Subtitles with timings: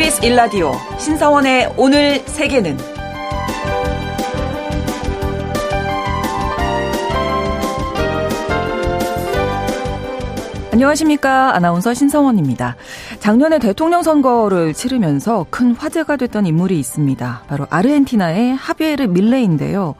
[0.00, 2.78] KBS 일라디오 신사원의 오늘 세계는
[10.72, 11.54] 안녕하십니까.
[11.54, 12.76] 아나운서 신성원입니다.
[13.18, 17.42] 작년에 대통령 선거를 치르면서 큰 화제가 됐던 인물이 있습니다.
[17.46, 19.94] 바로 아르헨티나의 하비에르 밀레인데요.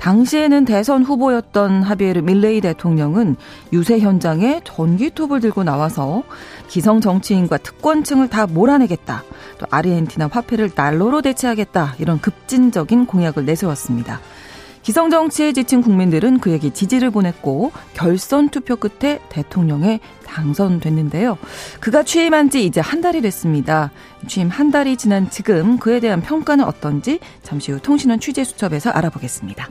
[0.00, 3.36] 당시에는 대선 후보였던 하비에르 밀레이 대통령은
[3.74, 6.22] 유세 현장에 전기톱을 들고 나와서
[6.68, 9.22] 기성 정치인과 특권층을 다 몰아내겠다.
[9.58, 11.96] 또 아르헨티나 화폐를 달러로 대체하겠다.
[11.98, 14.20] 이런 급진적인 공약을 내세웠습니다.
[14.82, 21.36] 기성 정치에 지친 국민들은 그에게 지지를 보냈고 결선 투표 끝에 대통령에 당선됐는데요.
[21.80, 23.90] 그가 취임한 지 이제 한 달이 됐습니다.
[24.26, 29.68] 취임 한 달이 지난 지금 그에 대한 평가는 어떤지 잠시 후 통신원 취재 수첩에서 알아보겠습니다.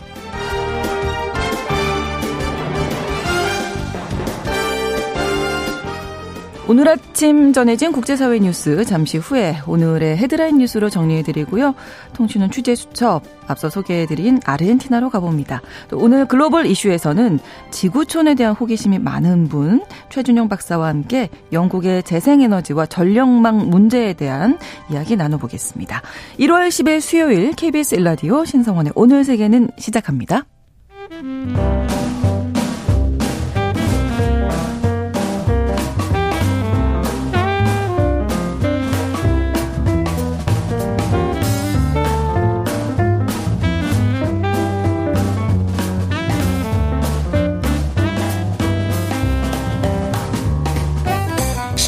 [6.70, 11.74] 오늘 아침 전해진 국제사회 뉴스 잠시 후에 오늘의 헤드라인 뉴스로 정리해드리고요.
[12.14, 15.64] 통신은 취재 수첩 앞서 소개해드린 아르헨티나로 가봅니다.
[15.88, 17.40] 또 오늘 글로벌 이슈에서는
[17.72, 24.60] 지구촌에 대한 호기심이 많은 분 최준영 박사와 함께 영국의 재생에너지와 전력망 문제에 대한
[24.92, 26.04] 이야기 나눠보겠습니다.
[26.38, 30.46] 1월 10일 수요일 KBS 일라디오 신성원의 오늘 세계는 시작합니다.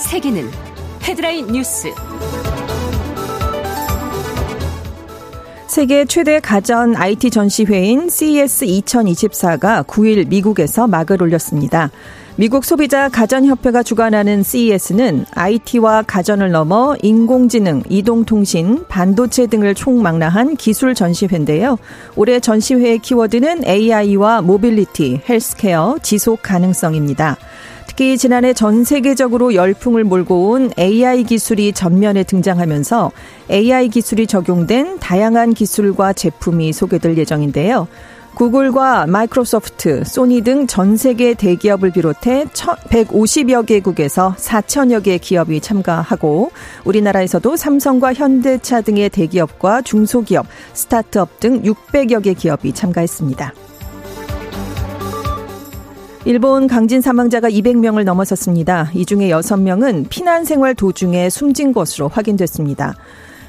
[0.00, 0.50] 세계는
[1.02, 1.92] 헤드라인 뉴스.
[5.68, 11.90] 세계 최대 가전 IT 전시회인 CES 2024가 9일 미국에서 막을 올렸습니다.
[12.36, 21.76] 미국 소비자 가전협회가 주관하는 CES는 IT와 가전을 넘어 인공지능, 이동통신, 반도체 등을 총망라한 기술 전시회인데요.
[22.16, 27.36] 올해 전시회의 키워드는 AI와 모빌리티, 헬스케어, 지속 가능성입니다.
[28.00, 33.12] 특히 지난해 전 세계적으로 열풍을 몰고 온 AI 기술이 전면에 등장하면서
[33.50, 37.88] AI 기술이 적용된 다양한 기술과 제품이 소개될 예정인데요.
[38.36, 46.52] 구글과 마이크로소프트, 소니 등 전 세계 대기업을 비롯해 150여 개국에서 4천여 개 기업이 참가하고
[46.86, 53.52] 우리나라에서도 삼성과 현대차 등의 대기업과 중소기업, 스타트업 등 600여 개 기업이 참가했습니다.
[56.26, 58.90] 일본 강진 사망자가 200명을 넘어섰습니다.
[58.94, 62.94] 이 중에 6명은 피난 생활 도중에 숨진 것으로 확인됐습니다.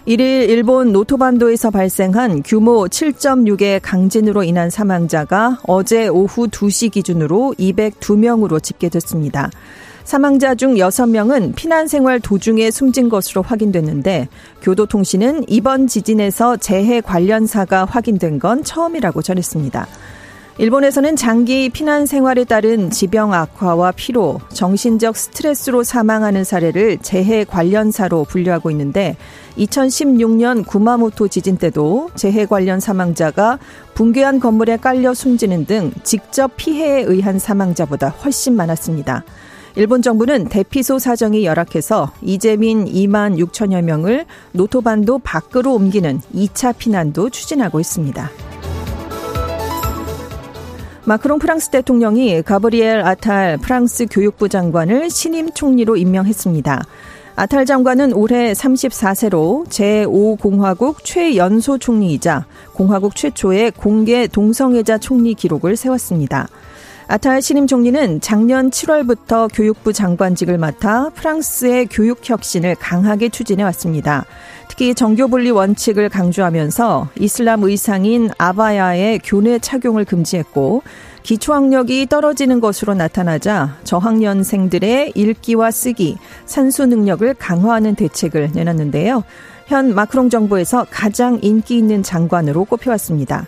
[0.07, 9.51] 1일 일본 노토반도에서 발생한 규모 7.6의 강진으로 인한 사망자가 어제 오후 2시 기준으로 202명으로 집계됐습니다.
[10.05, 14.29] 사망자 중 6명은 피난 생활 도중에 숨진 것으로 확인됐는데
[14.61, 19.87] 교도통신은 이번 지진에서 재해 관련사가 확인된 건 처음이라고 전했습니다.
[20.57, 28.69] 일본에서는 장기 피난 생활에 따른 지병 악화와 피로, 정신적 스트레스로 사망하는 사례를 재해 관련사로 분류하고
[28.71, 29.15] 있는데
[29.57, 33.59] 2016년 구마모토 지진 때도 재해 관련 사망자가
[33.93, 39.23] 붕괴한 건물에 깔려 숨지는 등 직접 피해에 의한 사망자보다 훨씬 많았습니다.
[39.75, 47.79] 일본 정부는 대피소 사정이 열악해서 이재민 2만 6천여 명을 노토반도 밖으로 옮기는 2차 피난도 추진하고
[47.79, 48.50] 있습니다.
[51.03, 56.83] 마크롱 프랑스 대통령이 가브리엘 아탈 프랑스 교육부 장관을 신임 총리로 임명했습니다.
[57.35, 66.47] 아탈 장관은 올해 34세로 제5공화국 최연소 총리이자 공화국 최초의 공개 동성애자 총리 기록을 세웠습니다.
[67.07, 74.25] 아탈 신임 총리는 작년 7월부터 교육부 장관직을 맡아 프랑스의 교육 혁신을 강하게 추진해 왔습니다.
[74.81, 80.81] 특히 정교분리 원칙을 강조하면서 이슬람 의상인 아바야의 교내 착용을 금지했고
[81.21, 86.17] 기초학력이 떨어지는 것으로 나타나자 저학년생들의 읽기와 쓰기,
[86.47, 89.23] 산수 능력을 강화하는 대책을 내놨는데요.
[89.67, 93.45] 현 마크롱 정부에서 가장 인기 있는 장관으로 꼽혀왔습니다.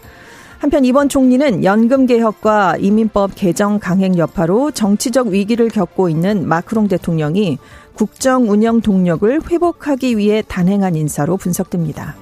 [0.59, 7.57] 한편 이번 총리는 연금 개혁과 이민법 개정 강행 여파로 정치적 위기를 겪고 있는 마크롱 대통령이
[7.95, 12.16] 국정 운영 동력을 회복하기 위해 단행한 인사로 분석됩니다.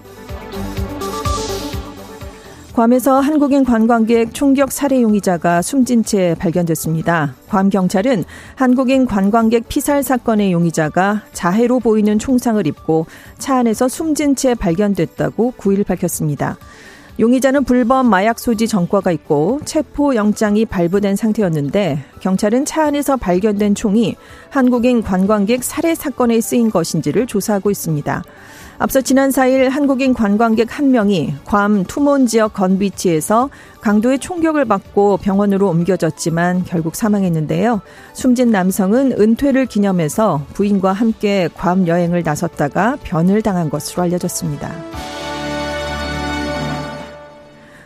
[2.74, 7.36] 괌에서 한국인 관광객 총격 살해 용의자가 숨진 채 발견됐습니다.
[7.50, 8.24] 괌 경찰은
[8.56, 13.08] 한국인 관광객 피살 사건의 용의자가 자해로 보이는 총상을 입고
[13.38, 16.58] 차 안에서 숨진 채 발견됐다고 9일 밝혔습니다.
[17.22, 24.16] 용의자는 불법 마약 소지 전과가 있고 체포 영장이 발부된 상태였는데 경찰은 차 안에서 발견된 총이
[24.50, 28.24] 한국인 관광객 살해 사건에 쓰인 것인지를 조사하고 있습니다.
[28.80, 33.52] 앞서 지난 4일 한국인 관광객 한 명이 괌 투몬 지역 건비치에서
[33.82, 37.82] 강도의 총격을 받고 병원으로 옮겨졌지만 결국 사망했는데요.
[38.14, 44.74] 숨진 남성은 은퇴를 기념해서 부인과 함께 괌 여행을 나섰다가 변을 당한 것으로 알려졌습니다.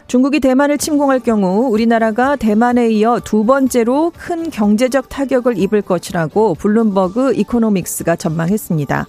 [0.08, 7.34] 중국이 대만을 침공할 경우 우리나라가 대만에 이어 두 번째로 큰 경제적 타격을 입을 것이라고 블룸버그
[7.34, 9.08] 이코노믹스가 전망했습니다.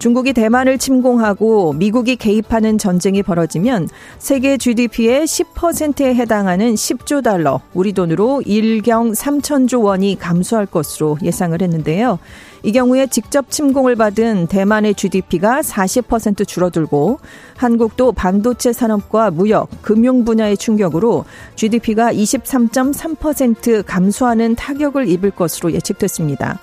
[0.00, 8.42] 중국이 대만을 침공하고 미국이 개입하는 전쟁이 벌어지면 세계 GDP의 10%에 해당하는 10조 달러, 우리 돈으로
[8.44, 12.18] 1경 3천조 원이 감소할 것으로 예상을 했는데요.
[12.64, 17.18] 이 경우에 직접 침공을 받은 대만의 GDP가 40% 줄어들고
[17.56, 21.24] 한국도 반도체 산업과 무역, 금융 분야의 충격으로
[21.56, 26.60] GDP가 23.3% 감소하는 타격을 입을 것으로 예측됐습니다.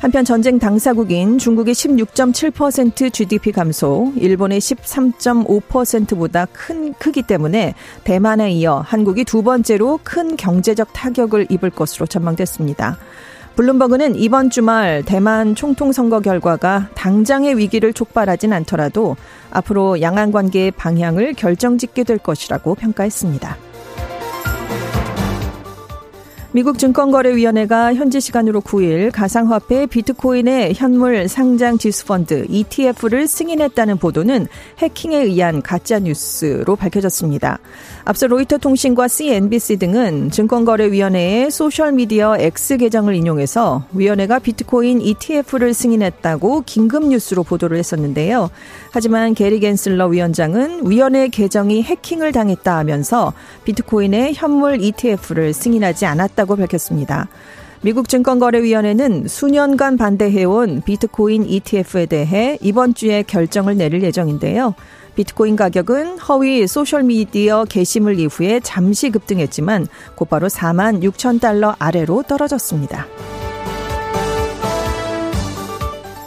[0.00, 7.74] 한편 전쟁 당사국인 중국의 16.7% GDP 감소, 일본의 13.5%보다 큰 크기 때문에
[8.04, 12.98] 대만에 이어 한국이 두 번째로 큰 경제적 타격을 입을 것으로 전망됐습니다.
[13.56, 19.16] 블룸버그는 이번 주말 대만 총통 선거 결과가 당장의 위기를 촉발하진 않더라도
[19.50, 23.73] 앞으로 양안 관계의 방향을 결정짓게 될 것이라고 평가했습니다.
[26.54, 34.46] 미국 증권거래위원회가 현지 시간으로 9일 가상화폐 비트코인의 현물 상장 지수펀드 ETF를 승인했다는 보도는
[34.78, 37.58] 해킹에 의한 가짜 뉴스로 밝혀졌습니다.
[38.04, 47.08] 앞서 로이터 통신과 CNBC 등은 증권거래위원회의 소셜미디어 X 계정을 인용해서 위원회가 비트코인 ETF를 승인했다고 긴급
[47.08, 48.48] 뉴스로 보도를 했었는데요.
[48.92, 53.32] 하지만 게리 겐슬러 위원장은 위원회 계정이 해킹을 당했다 하면서
[53.64, 57.28] 비트코인의 현물 ETF를 승인하지 않았다 고 밝혔습니다.
[57.82, 64.74] 미국 증권거래위원회는 수년간 반대해온 비트코인 ETF에 대해 이번 주에 결정을 내릴 예정인데요.
[65.16, 73.06] 비트코인 가격은 허위 소셜미디어 게시물 이후에 잠시 급등했지만 곧바로 4만 6천 달러 아래로 떨어졌습니다.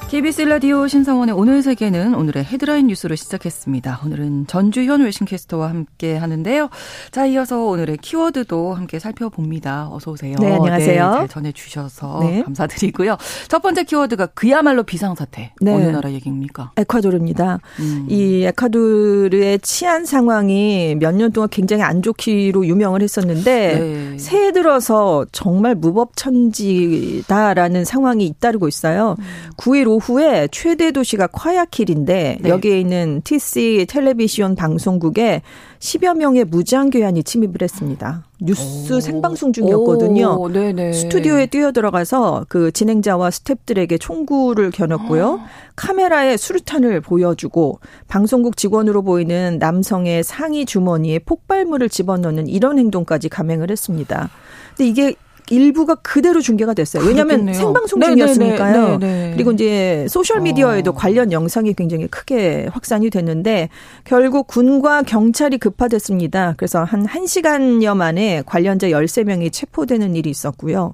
[0.09, 3.99] KBS 라디오 신성원의 오늘 세계는 오늘의 헤드라인 뉴스로 시작했습니다.
[4.05, 6.69] 오늘은 전주현 웨싱캐스터와 함께 하는데요.
[7.11, 9.89] 자, 이어서 오늘의 키워드도 함께 살펴봅니다.
[9.91, 10.37] 어서 오세요.
[10.39, 11.11] 네, 안녕하세요.
[11.11, 12.41] 네, 잘 전해 주셔서 네.
[12.41, 13.17] 감사드리고요.
[13.49, 15.51] 첫 번째 키워드가 그야말로 비상사태.
[15.59, 15.73] 네.
[15.73, 16.71] 어느 나라 얘기입니까?
[16.77, 17.59] 에콰도르입니다.
[17.81, 18.05] 음.
[18.09, 24.17] 이 에콰도르의 치안 상황이 몇 년 동안 굉장히 안 좋기로 유명을 했었는데 네.
[24.17, 29.17] 새해 들어서 정말 무법천지다라는 상황이 잇따르고 있어요.
[29.19, 29.23] 음.
[29.57, 32.49] 9일 오후 에 최대 도시가 콰야킬인데 네.
[32.49, 35.41] 여기에 있는 TC 텔레비전 방송국에
[35.79, 38.23] 10여 명의 무장교환이 침입을 했습니다.
[38.39, 38.99] 뉴스 오.
[38.99, 40.37] 생방송 중이었거든요.
[40.39, 40.49] 오,
[40.93, 45.39] 스튜디오에 뛰어들어가서 그 진행자와 스탭들에게 총구를 겨눴고요.
[45.41, 45.45] 아.
[45.75, 54.29] 카메라에 수류탄을 보여주고 방송국 직원으로 보이는 남성의 상의 주머니에 폭발물을 집어넣는 이런 행동까지 감행을 했습니다.
[54.75, 55.15] 근데 이게
[55.49, 57.03] 일부가 그대로 중계가 됐어요.
[57.03, 57.53] 왜냐하면.
[57.53, 58.81] 생방송 네, 네, 중이었으니까요.
[58.81, 58.97] 네네네.
[58.99, 59.33] 네네.
[59.33, 60.93] 그리고 이제 소셜 미디어에도 어.
[60.93, 63.69] 관련 영상이 굉장히 크게 확산이 됐는데
[64.03, 66.55] 결국 군과 경찰이 급파됐습니다.
[66.57, 70.93] 그래서 한 1시간여 만에 관련자 13명이 체포되는 일이 있었고요.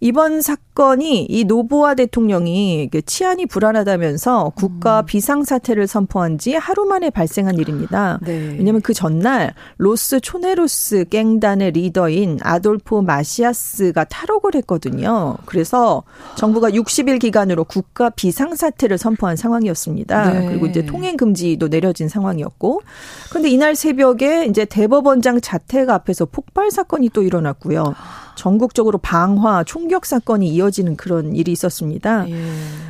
[0.00, 5.06] 이번 사건이 이 노보아 대통령이 그 치안이 불안하다면서 국가 음.
[5.06, 8.20] 비상 사태를 선포한 지 하루 만에 발생한 일입니다.
[8.22, 8.54] 네.
[8.58, 15.36] 왜냐하면 그 전날 로스 초네로스 갱단의 리더인 아돌포 마시아스가 탈옥을 했거든요.
[15.46, 16.04] 그래서
[16.36, 20.30] 정부가 60일 기간으로 국가 비상 사태를 선포한 상황이었습니다.
[20.30, 20.46] 네.
[20.46, 22.82] 그리고 이제 통행 금지도 내려진 상황이었고,
[23.30, 27.94] 그런데 이날 새벽에 이제 대법원장 자택 앞에서 폭발 사건이 또 일어났고요.
[28.38, 32.30] 전국적으로 방화, 총격 사건이 이어지는 그런 일이 있었습니다.
[32.30, 32.34] 예.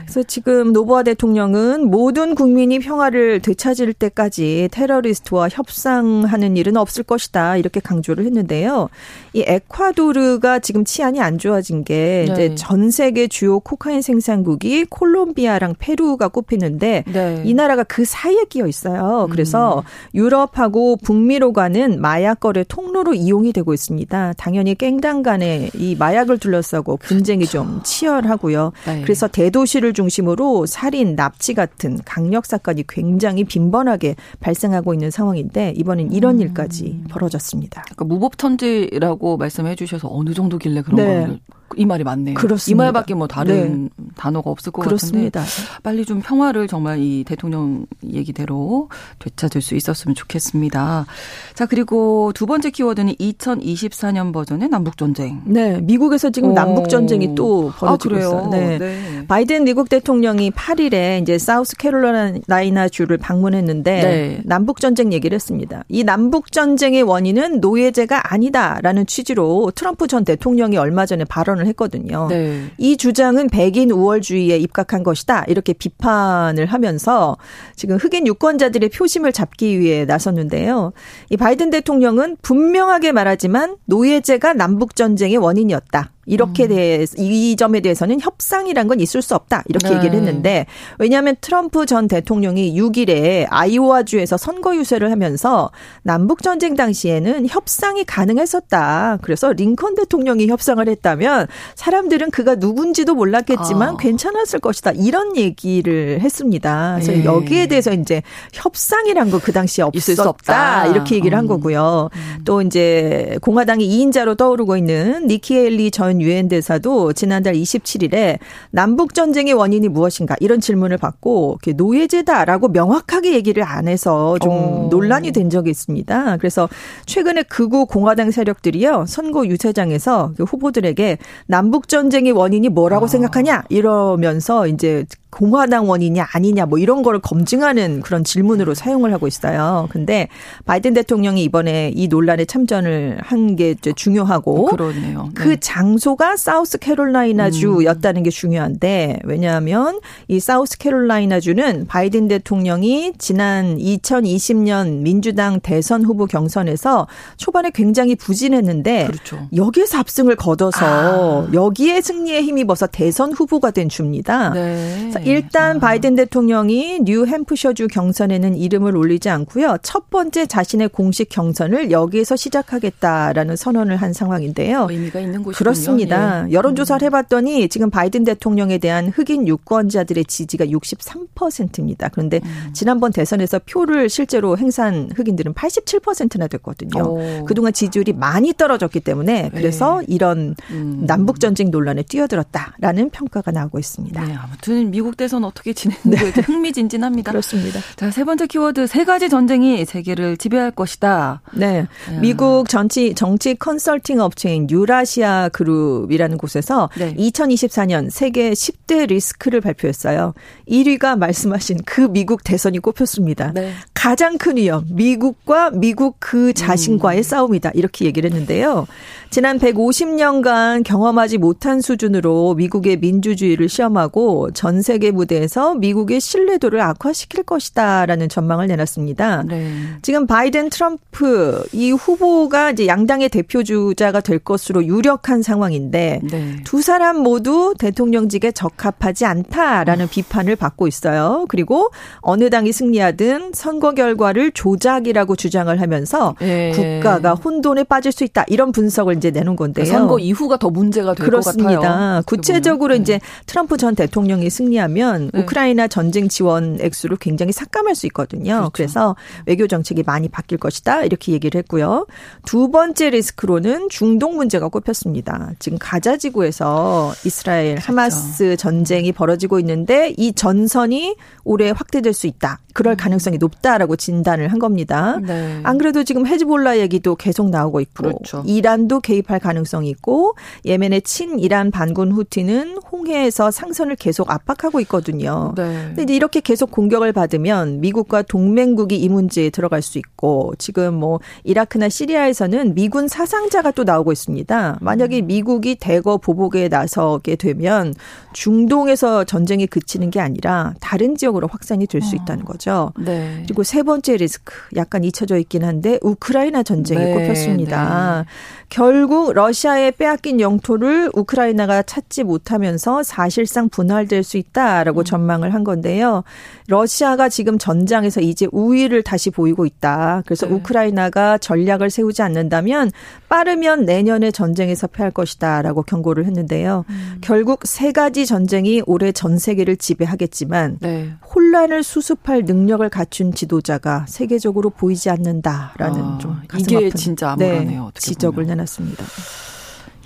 [0.02, 7.81] 그래서 지금 노보아 대통령은 모든 국민이 평화를 되찾을 때까지 테러리스트와 협상하는 일은 없을 것이다 이렇게
[7.81, 8.88] 강조를 했는데요.
[9.33, 12.33] 이 에콰도르가 지금 치안이 안 좋아진 게 네.
[12.33, 17.43] 이제 전 세계 주요 코카인 생산국이 콜롬비아랑 페루가 꼽히는데 네.
[17.45, 19.28] 이 나라가 그 사이에 끼어 있어요.
[19.31, 19.83] 그래서 음.
[20.14, 24.35] 유럽하고 북미로 가는 마약 거래 통로로 이용이 되고 있습니다.
[24.37, 27.59] 당연히 깽당 간 간에 이 마약을 둘러싸고 분쟁이 그렇죠.
[27.59, 28.73] 좀 치열하고요.
[28.87, 29.02] 네.
[29.02, 36.37] 그래서 대도시를 중심으로 살인, 납치 같은 강력 사건이 굉장히 빈번하게 발생하고 있는 상황인데 이번엔 이런
[36.37, 36.40] 음.
[36.40, 37.83] 일까지 벌어졌습니다.
[37.83, 41.26] 그러니까 무법천지라고 말씀해 주셔서 어느 정도길래 그런 네.
[41.26, 42.34] 거 이 말이 맞네요.
[42.34, 42.70] 그렇습니다.
[42.70, 44.04] 이 말밖에 뭐 다른 네.
[44.16, 45.40] 단어가 없을 것 그렇습니다.
[45.40, 51.06] 같은데 빨리 좀 평화를 정말 이 대통령 얘기대로 되찾을 수 있었으면 좋겠습니다.
[51.54, 55.42] 자 그리고 두 번째 키워드는 2024년 버전의 남북 전쟁.
[55.44, 58.48] 네, 미국에서 지금 남북 전쟁이 또 벌어지고 아, 있어요.
[58.50, 58.78] 네.
[58.78, 59.25] 네.
[59.28, 64.40] 바이든 미국 대통령이 8일에 이제 사우스 캐롤라이나 주를 방문했는데 네.
[64.44, 65.84] 남북 전쟁 얘기를 했습니다.
[65.88, 72.28] 이 남북 전쟁의 원인은 노예제가 아니다라는 취지로 트럼프 전 대통령이 얼마 전에 발언 발언을 했거든요.
[72.28, 72.70] 네.
[72.78, 75.44] 이 주장은 백인 우월주의에 입각한 것이다.
[75.48, 77.36] 이렇게 비판을 하면서
[77.76, 80.92] 지금 흑인 유권자들의 표심을 잡기 위해 나섰는데요.
[81.30, 86.12] 이 바이든 대통령은 분명하게 말하지만 노예제가 남북 전쟁의 원인이었다.
[86.28, 86.68] 이렇게 음.
[86.68, 89.97] 대해 이 점에 대해서는 협상이란 건 있을 수 없다 이렇게 네.
[89.97, 90.66] 얘기를 했는데
[90.99, 95.70] 왜냐하면 트럼프 전 대통령이 6일에 아이오와주에서 선거 유세를 하면서
[96.02, 99.18] 남북 전쟁 당시에는 협상이 가능했었다.
[99.23, 103.97] 그래서 링컨 대통령이 협상을 했다면 사람들은 그가 누군지도 몰랐겠지만 아.
[103.97, 106.99] 괜찮았을 것이다 이런 얘기를 했습니다.
[107.00, 107.25] 그래서 네.
[107.25, 111.49] 여기에 대해서 이제 협상이란 거 그 당시에 없었다 이렇게 얘기를 한 음.
[111.49, 112.11] 거고요.
[112.12, 112.44] 음.
[112.44, 118.38] 또 이제 공화당이 2인자로 떠오르고 있는 니키 헬리 전 유엔 대사도 지난달 27일에
[118.70, 124.88] 남북 전쟁의 원인이 무엇인가 이런 질문을 받고 노예제다라고 명확하게 얘기를 안 해서 좀 어.
[124.90, 126.37] 논란이 된 적이 있습니다.
[126.38, 126.68] 그래서
[127.06, 133.08] 최근에 극우 공화당 세력들이요 선거 유세장에서 그 후보들에게 남북 전쟁의 원인이 뭐라고 아.
[133.08, 139.88] 생각하냐 이러면서 이제 공화당 원이냐 아니냐 뭐 이런 거를 검증하는 그런 질문으로 사용을 하고 있어요.
[139.90, 140.28] 근데
[140.64, 145.30] 바이든 대통령이 이번에 이 논란에 참전을 한 게 중요하고 그렇네요.
[145.35, 145.49] 그 네.
[145.49, 153.78] 그 장소가 사우스 캐롤라이나 주였다는 게 중요한데 왜냐하면 이 사우스 캐롤라이나 주는 바이든 대통령이 지난
[153.78, 159.49] 2020년 민주당 대선 후보 경선에서 초반에 굉장히 부진했는데 그렇죠.
[159.56, 161.49] 여기에서 압승을 거둬서 아.
[161.52, 164.50] 여기에 승리에 힘입어서 대선 후보가 된 주입니다.
[164.50, 165.11] 네.
[165.25, 165.80] 일단 아.
[165.80, 169.78] 바이든 대통령이 뉴햄프셔주 경선에는 이름을 올리지 않고요.
[169.82, 174.88] 첫 번째 자신의 공식 경선을 여기에서 시작하겠다라는 선언을 한 상황인데요.
[174.90, 175.54] 의미가 있는 곳이군요.
[175.56, 176.46] 그렇습니다.
[176.48, 176.52] 예.
[176.52, 182.08] 여론조사를 해봤더니 지금 바이든 대통령에 대한 흑인 유권자들의 지지가 63%입니다.
[182.08, 182.70] 그런데 음.
[182.72, 187.02] 지난번 대선에서 표를 실제로 행사한 흑인들은 87%나 됐거든요.
[187.02, 187.44] 오.
[187.44, 190.06] 그동안 지지율이 많이 떨어졌기 때문에 그래서 네.
[190.08, 191.04] 이런 음.
[191.06, 194.25] 남북 전쟁 논란에 뛰어들었다라는 평가가 나오고 있습니다.
[194.25, 196.40] 네, 아무튼 미국 미국 대선 어떻게 진행될지 네.
[196.42, 197.32] 흥미진진합니다.
[197.32, 197.80] 그렇습니다.
[197.96, 201.40] 자, 세 번째 키워드 세 가지 전쟁이 세계를 지배할 것이다.
[201.54, 201.86] 네.
[202.10, 202.18] 네.
[202.20, 207.14] 미국 정치 정치 컨설팅 업체인 유라시아 그룹이라는 곳에서 네.
[207.14, 210.34] 2024년 세계 10대 리스크를 발표했어요.
[210.68, 213.52] 1위가 말씀하신 그 미국 대선이 꼽혔습니다.
[213.54, 213.72] 네.
[213.94, 217.22] 가장 큰 위험, 미국과 미국 그 자신과의 음.
[217.22, 217.70] 싸움이다.
[217.74, 218.86] 이렇게 얘기를 했는데요.
[219.30, 228.28] 지난 150년간 경험하지 못한 수준으로 미국의 민주주의를 시험하고 전 세계 무대에서 미국의 신뢰도를 악화시킬 것이다라는
[228.28, 229.45] 전망을 내놨습니다.
[229.47, 229.73] 네.
[230.02, 236.57] 지금 바이든 트럼프 이 후보가 이제 양당의 대표 주자가 될 것으로 유력한 상황인데 네.
[236.64, 240.09] 두 사람 모두 대통령직에 적합하지 않다라는 어.
[240.11, 241.47] 비판을 받고 있어요.
[241.49, 241.90] 그리고
[242.21, 246.73] 어느 당이 승리하든 선거 결과를 조작이라고 주장을 하면서 네.
[247.00, 249.85] 국가가 혼돈에 빠질 수 있다 이런 분석을 이제 내놓은 건데요.
[249.85, 251.67] 그러니까 선거 이후가 더 문제가 될 것 같아요.
[251.67, 252.23] 그렇습니다.
[252.26, 253.00] 구체적으로 네.
[253.00, 254.88] 이제 트럼프 전 대통령이 승리하면
[255.33, 255.40] 네.
[255.40, 258.54] 우크라이나 전쟁 지원 액수를 굉장히 삭감할 수 있거든요.
[258.54, 258.71] 그렇죠.
[258.73, 259.16] 그래서
[259.47, 262.07] 외교 정책이 많이 바뀔 것이다 이렇게 얘기를 했고요.
[262.45, 265.52] 두 번째 리스크로는 중동 문제가 꼽혔습니다.
[265.59, 267.87] 지금 가자 지구에서 이스라엘 그렇죠.
[267.88, 272.61] 하마스 전쟁이 벌어지고 있는데 이 전선이 올해 확대될 수 있다.
[272.75, 272.97] 그럴 음.
[272.97, 275.18] 가능성이 높다라고 진단을 한 겁니다.
[275.21, 275.61] 네.
[275.64, 278.42] 안 그래도 지금 헤즈볼라 얘기도 계속 나오고 있고 그렇죠.
[278.47, 285.54] 이란도 개입할 가능성이 있고 예멘의 친 이란 반군 후티는 홍해에서 상선을 계속 압박하고 있거든요.
[285.56, 285.92] 네.
[285.94, 291.88] 근데 이렇게 계속 공격을 받으면 미국과 동맹국이 이 문제에 들어갈 수 있고 지금 뭐 이라크나
[291.88, 294.78] 시리아에서는 미군 사상자가 또 나오고 있습니다.
[294.80, 295.26] 만약에 음.
[295.26, 297.94] 미국이 대거 보복에 나서게 되면
[298.32, 302.18] 중동에서 전쟁이 그치는 게 아니라 다른 지역으로 확산이 될수 어.
[302.23, 302.92] 있다는 거죠.
[302.99, 303.42] 네.
[303.44, 308.25] 그리고 세 번째 리스크 약간 잊혀져 있긴 한데 우크라이나 전쟁이 네, 꼽혔습니다.
[308.26, 308.32] 네.
[308.68, 315.04] 결국 러시아에 빼앗긴 영토를 우크라이나가 찾지 못하면서 사실상 분할될 수 있다라고 음.
[315.04, 316.22] 전망을 한 건데요.
[316.68, 320.22] 러시아가 지금 전장에서 이제 우위를 다시 보이고 있다.
[320.26, 320.52] 그래서 네.
[320.52, 322.92] 우크라이나가 전략을 세우지 않는다면
[323.30, 326.84] 빠르면 내년에 전쟁에서 패할 것이다라고 경고를 했는데요.
[326.90, 327.18] 음.
[327.22, 331.10] 결국 세 가지 전쟁이 올해 전 세계를 지배하겠지만 네.
[331.34, 337.84] 혼란을 수습할 능력을 갖춘 지도자가 세계적으로 보이지 않는다라는 아, 좀 이게 진짜 암울하네요.
[337.94, 338.50] 네, 지적을 보면.
[338.50, 339.04] 해놨습니다.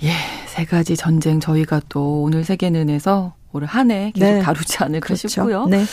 [0.03, 0.11] 예,
[0.47, 4.41] 세 가지 전쟁 저희가 또 오늘 세계는에서 올 한해 계속 네.
[4.41, 5.27] 다루지 않을까 그렇죠.
[5.27, 5.65] 싶고요.
[5.65, 5.83] 네.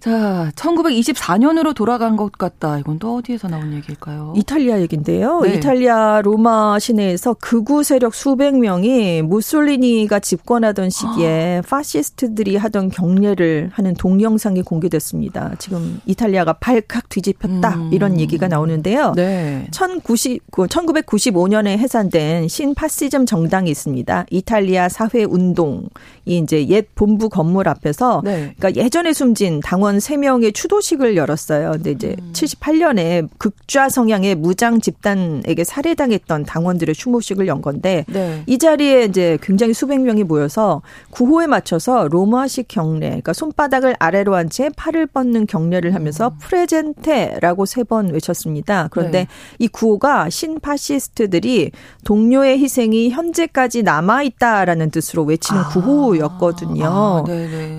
[0.00, 2.78] 자, 1924년으로 돌아간 것 같다.
[2.78, 4.32] 이건 또 어디에서 나온 얘기일까요?
[4.36, 5.40] 이탈리아 얘긴데요.
[5.40, 5.54] 네.
[5.54, 11.68] 이탈리아 로마 시내에서 극우 세력 수백 명이 무솔리니가 집권하던 시기에 아.
[11.68, 15.52] 파시스트들이 하던 경례를 하는 동영상이 공개됐습니다.
[15.58, 17.76] 지금 이탈리아가 발칵 뒤집혔다.
[17.76, 17.90] 음.
[17.92, 19.12] 이런 얘기가 나오는데요.
[19.14, 19.66] 네.
[19.72, 24.26] 1090, 1995년에 해산된 신파시즘 정당이 있습니다.
[24.30, 25.88] 이탈리아 사회 운동이
[26.24, 28.54] 이제 옛 본부 건물 앞에서 네.
[28.56, 31.72] 그러니까 예전에 숨진 당원 당원 3명의 추도식을 열었어요.
[31.72, 32.30] 근데 이제 음.
[32.32, 38.42] 78년에 극좌 성향의 무장 집단에게 살해당했던 당원들의 추모식을 연 건데 네.
[38.46, 44.48] 이 자리에 이제 굉장히 수백 명이 모여서 구호에 맞춰서 로마식 경례, 그러니까 손바닥을 아래로 한
[44.52, 46.38] 채 팔을 뻗는 경례를 하면서 음.
[46.40, 48.88] 프레젠테라고 세 번 외쳤습니다.
[48.92, 49.26] 그런데 네.
[49.58, 51.72] 이 구호가 신파시스트들이
[52.04, 55.68] 동료의 희생이 현재까지 남아 있다라는 뜻으로 외치는 아.
[55.68, 56.84] 구호였거든요.
[56.86, 57.24] 아,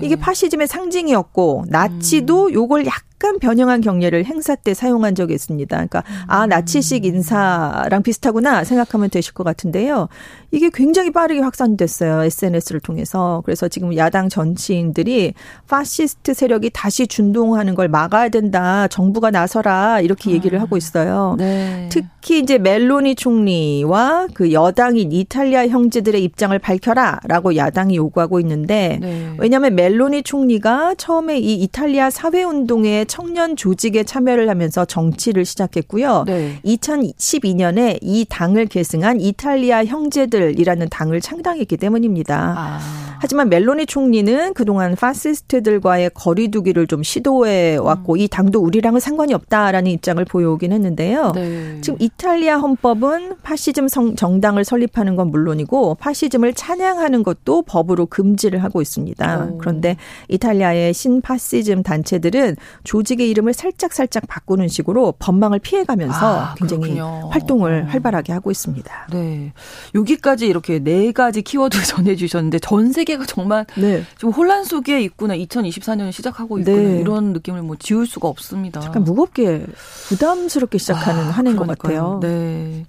[0.02, 5.74] 이게 파시즘의 상징이었고 나치 나치도 요걸 약 약간 변형한 경례를 행사 때 사용한 적이 있습니다.
[5.74, 10.08] 그러니까 아 나치식 인사랑 비슷하구나 생각하면 되실 것 같은데요.
[10.54, 12.22] 이게 굉장히 빠르게 확산됐어요.
[12.22, 13.42] SNS를 통해서.
[13.44, 15.34] 그래서 지금 야당 정치인들이
[15.68, 18.86] 파시스트 세력이 다시 준동하는 걸 막아야 된다.
[18.86, 20.00] 정부가 나서라.
[20.00, 21.34] 이렇게 얘기를 하고 있어요.
[21.38, 21.88] 네.
[21.90, 29.34] 특히 이제 멜로니 총리와 그 여당인 이탈리아 형제들의 입장을 밝혀라라고 야당이 요구하고 있는데 네.
[29.38, 36.24] 왜냐하면 멜로니 총리가 처음에 이 이탈리아 사회 운동에 청년 조직에 참여를 하면서 정치를 시작했고요.
[36.26, 36.60] 네.
[36.64, 42.54] 2012년에 이 당을 계승한 이탈리아 형제들 이라는 당을 창당했기 때문입니다.
[42.56, 42.80] 아.
[43.24, 48.18] 하지만 멜로니 총리는 그동안 파시스트들과의 거리두기를 좀 시도해 왔고 음.
[48.18, 51.32] 이 당도 우리랑은 상관이 없다라는 입장을 보여오긴 했는데요.
[51.34, 51.80] 네.
[51.80, 59.48] 지금 이탈리아 헌법은 파시즘 정당을 설립하는 건 물론이고 파시즘을 찬양하는 것도 법으로 금지를 하고 있습니다.
[59.52, 59.58] 오.
[59.58, 59.96] 그런데
[60.28, 66.98] 이탈리아의 신파시즘 단체들은 조직의 이름을 살짝 살짝 바꾸는 식으로 법망을 피해가면서 아, 굉장히.
[67.30, 69.08] 활동을 활발하게 하고 있습니다.
[69.12, 69.52] 네,
[69.94, 74.04] 여기까지 이렇게 네 가지 키워드 전해주셨는데 전 세계 세계가 정말 네.
[74.18, 75.36] 좀 혼란 속에 있구나.
[75.36, 76.76] 2024년을 시작하고 있구나.
[76.76, 77.00] 네.
[77.00, 78.82] 이런 느낌을 뭐 지울 수가 없습니다.
[78.84, 79.64] 약간 무겁게
[80.08, 82.18] 부담스럽게 시작하는 아, 한 해인 것 같아요.
[82.22, 82.84] 네.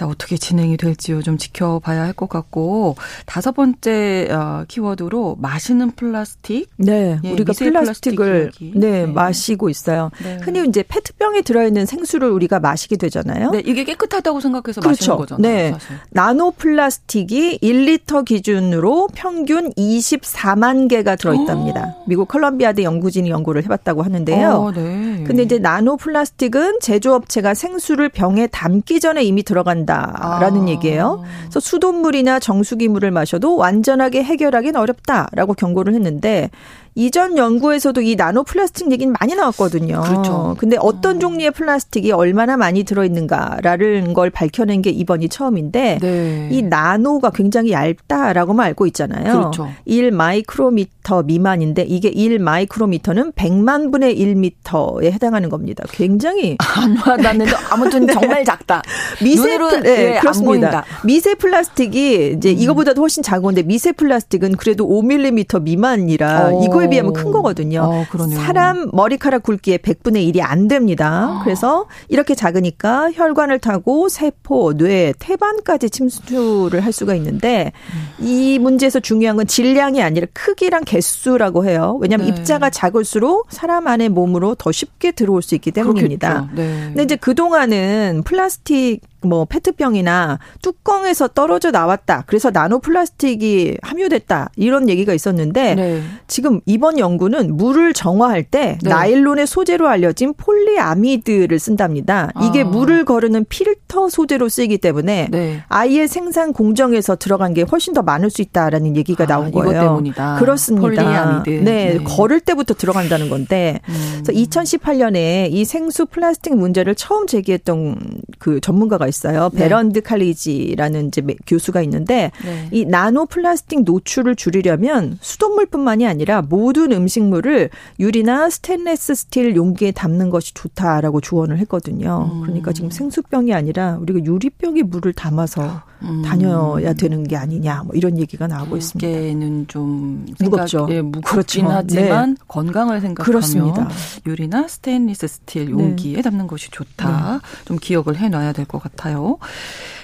[0.00, 1.20] 자, 어떻게 진행이 될지요.
[1.20, 2.96] 좀 지켜봐야 할 것 같고.
[3.26, 6.70] 다섯 번째 어, 키워드로 마시는 플라스틱.
[6.76, 7.18] 네.
[7.22, 10.10] 예, 우리가 플라스틱을 플라스틱 네, 네, 마시고 있어요.
[10.22, 10.38] 네.
[10.42, 13.50] 흔히 이제 페트병에 들어 있는 생수를 우리가 마시게 되잖아요.
[13.50, 15.16] 네, 이게 깨끗하다고 생각해서 그렇죠.
[15.16, 15.42] 마시는 거잖아요.
[15.42, 15.72] 네.
[15.72, 15.96] 사실.
[16.10, 21.94] 나노 플라스틱이 1리터 기준으로 평균 24만 개가 들어 있답니다.
[21.98, 22.04] 오.
[22.08, 24.48] 미국 컬럼비아대 연구진이 연구를 해 봤다고 하는데요.
[24.50, 25.24] 어, 네.
[25.26, 30.68] 근데 이제 나노 플라스틱은 제조업체가 생수를 병에 담기 전에 이미 들어간 된다라는 아.
[30.68, 31.24] 얘기예요.
[31.42, 36.50] 그래서 수돗물이나 정수기물을 마셔도 완전하게 해결하기는 어렵다라고 경고를 했는데
[36.94, 40.02] 이전 연구에서도 이 나노 플라스틱 얘기는 많이 나왔거든요.
[40.02, 40.56] 그렇죠.
[40.58, 41.20] 근데 어떤 음.
[41.20, 46.48] 종류의 플라스틱이 얼마나 많이 들어있는가라는 걸 밝혀낸 게 이번이 처음인데 네.
[46.50, 49.32] 이 나노가 굉장히 얇다라고만 알고 있잖아요.
[49.32, 49.68] 그렇죠.
[49.84, 55.84] 1 마이크로미터 미만인데 이게 1 마이크로미터는 100만 분의 1미터에 해당하는 겁니다.
[55.92, 58.12] 굉장히 안 와닿는데 아무튼 네.
[58.12, 58.82] 정말 작다.
[59.22, 60.84] 미세 플, 네, 네, 그렇습니다.
[61.04, 62.58] 미세 플라스틱이 이제 음.
[62.58, 66.60] 이거보다도 훨씬 작은데 미세 플라스틱은 그래도 5mm 미만이라 오.
[66.60, 66.64] 어.
[66.64, 67.82] 이거 그거에 비하면 큰 거거든요.
[67.82, 71.38] 어, 사람 머리카락 굵기의 100분의 1이 안 됩니다.
[71.40, 71.40] 아.
[71.44, 78.24] 그래서 이렇게 작으니까 혈관을 타고 세포, 뇌, 태반까지 침투를 할 수가 있는데 음.
[78.24, 81.98] 이 문제에서 중요한 건 질량이 아니라 크기랑 개수라고 해요.
[82.00, 82.40] 왜냐하면 네.
[82.40, 86.48] 입자가 작을수록 사람 안의 몸으로 더 쉽게 들어올 수 있기 때문입니다.
[86.54, 86.84] 네.
[86.86, 92.24] 근데 이제 그동안은 플라스틱 뭐 페트병이나 뚜껑에서 떨어져 나왔다.
[92.26, 94.50] 그래서 나노 플라스틱이 함유됐다.
[94.56, 96.02] 이런 얘기가 있었는데 네.
[96.26, 98.90] 지금 이번 연구는 물을 정화할 때 네.
[98.90, 102.30] 나일론의 소재로 알려진 폴리아미드를 쓴답니다.
[102.42, 102.64] 이게 아.
[102.64, 105.64] 물을 거르는 필터 소재로 쓰이기 때문에 네.
[105.68, 109.70] 아예 생산 공정에서 들어간 게 훨씬 더 많을 수 있다라는 얘기가 아, 나온 거예요.
[109.70, 110.36] 이것 때문이다.
[110.38, 110.86] 그렇습니다.
[110.86, 111.50] 폴리아미드.
[111.64, 114.22] 네, 네, 거를 때부터 들어간다는 건데 음.
[114.22, 117.96] 그래서 2018년에 이 생수 플라스틱 문제를 처음 제기했던
[118.38, 119.50] 그 전문가가 있어요.
[119.52, 119.64] 네.
[119.64, 122.68] 베런드 칼리지라는 이제 교수가 있는데 네.
[122.70, 130.54] 이 나노 플라스틱 노출을 줄이려면 수돗물뿐만이 아니라 모든 음식물을 유리나 스테인레스 스틸 용기에 담는 것이
[130.54, 132.30] 좋다라고 조언을 했거든요.
[132.32, 132.42] 음.
[132.42, 136.22] 그러니까 지금 생수병이 아니라 우리가 유리병에 물을 담아서 음.
[136.22, 139.06] 다녀야 되는 게 아니냐 뭐 이런 얘기가 나오고 있습니다.
[139.06, 140.86] 무게는 좀 무겁죠.
[140.90, 141.22] 예, 무겁긴
[141.64, 141.66] 그렇죠.
[141.68, 142.42] 하지만 네.
[142.46, 143.88] 건강을 생각하면 그렇습니다.
[144.26, 146.22] 유리나 스테인리스 스틸 용기에 네.
[146.22, 147.40] 담는 것이 좋다.
[147.42, 147.48] 네.
[147.64, 149.38] 좀 기억을 해놔야 될 것 같아요.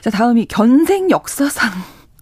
[0.03, 1.71] 자 다음이 견생 역사상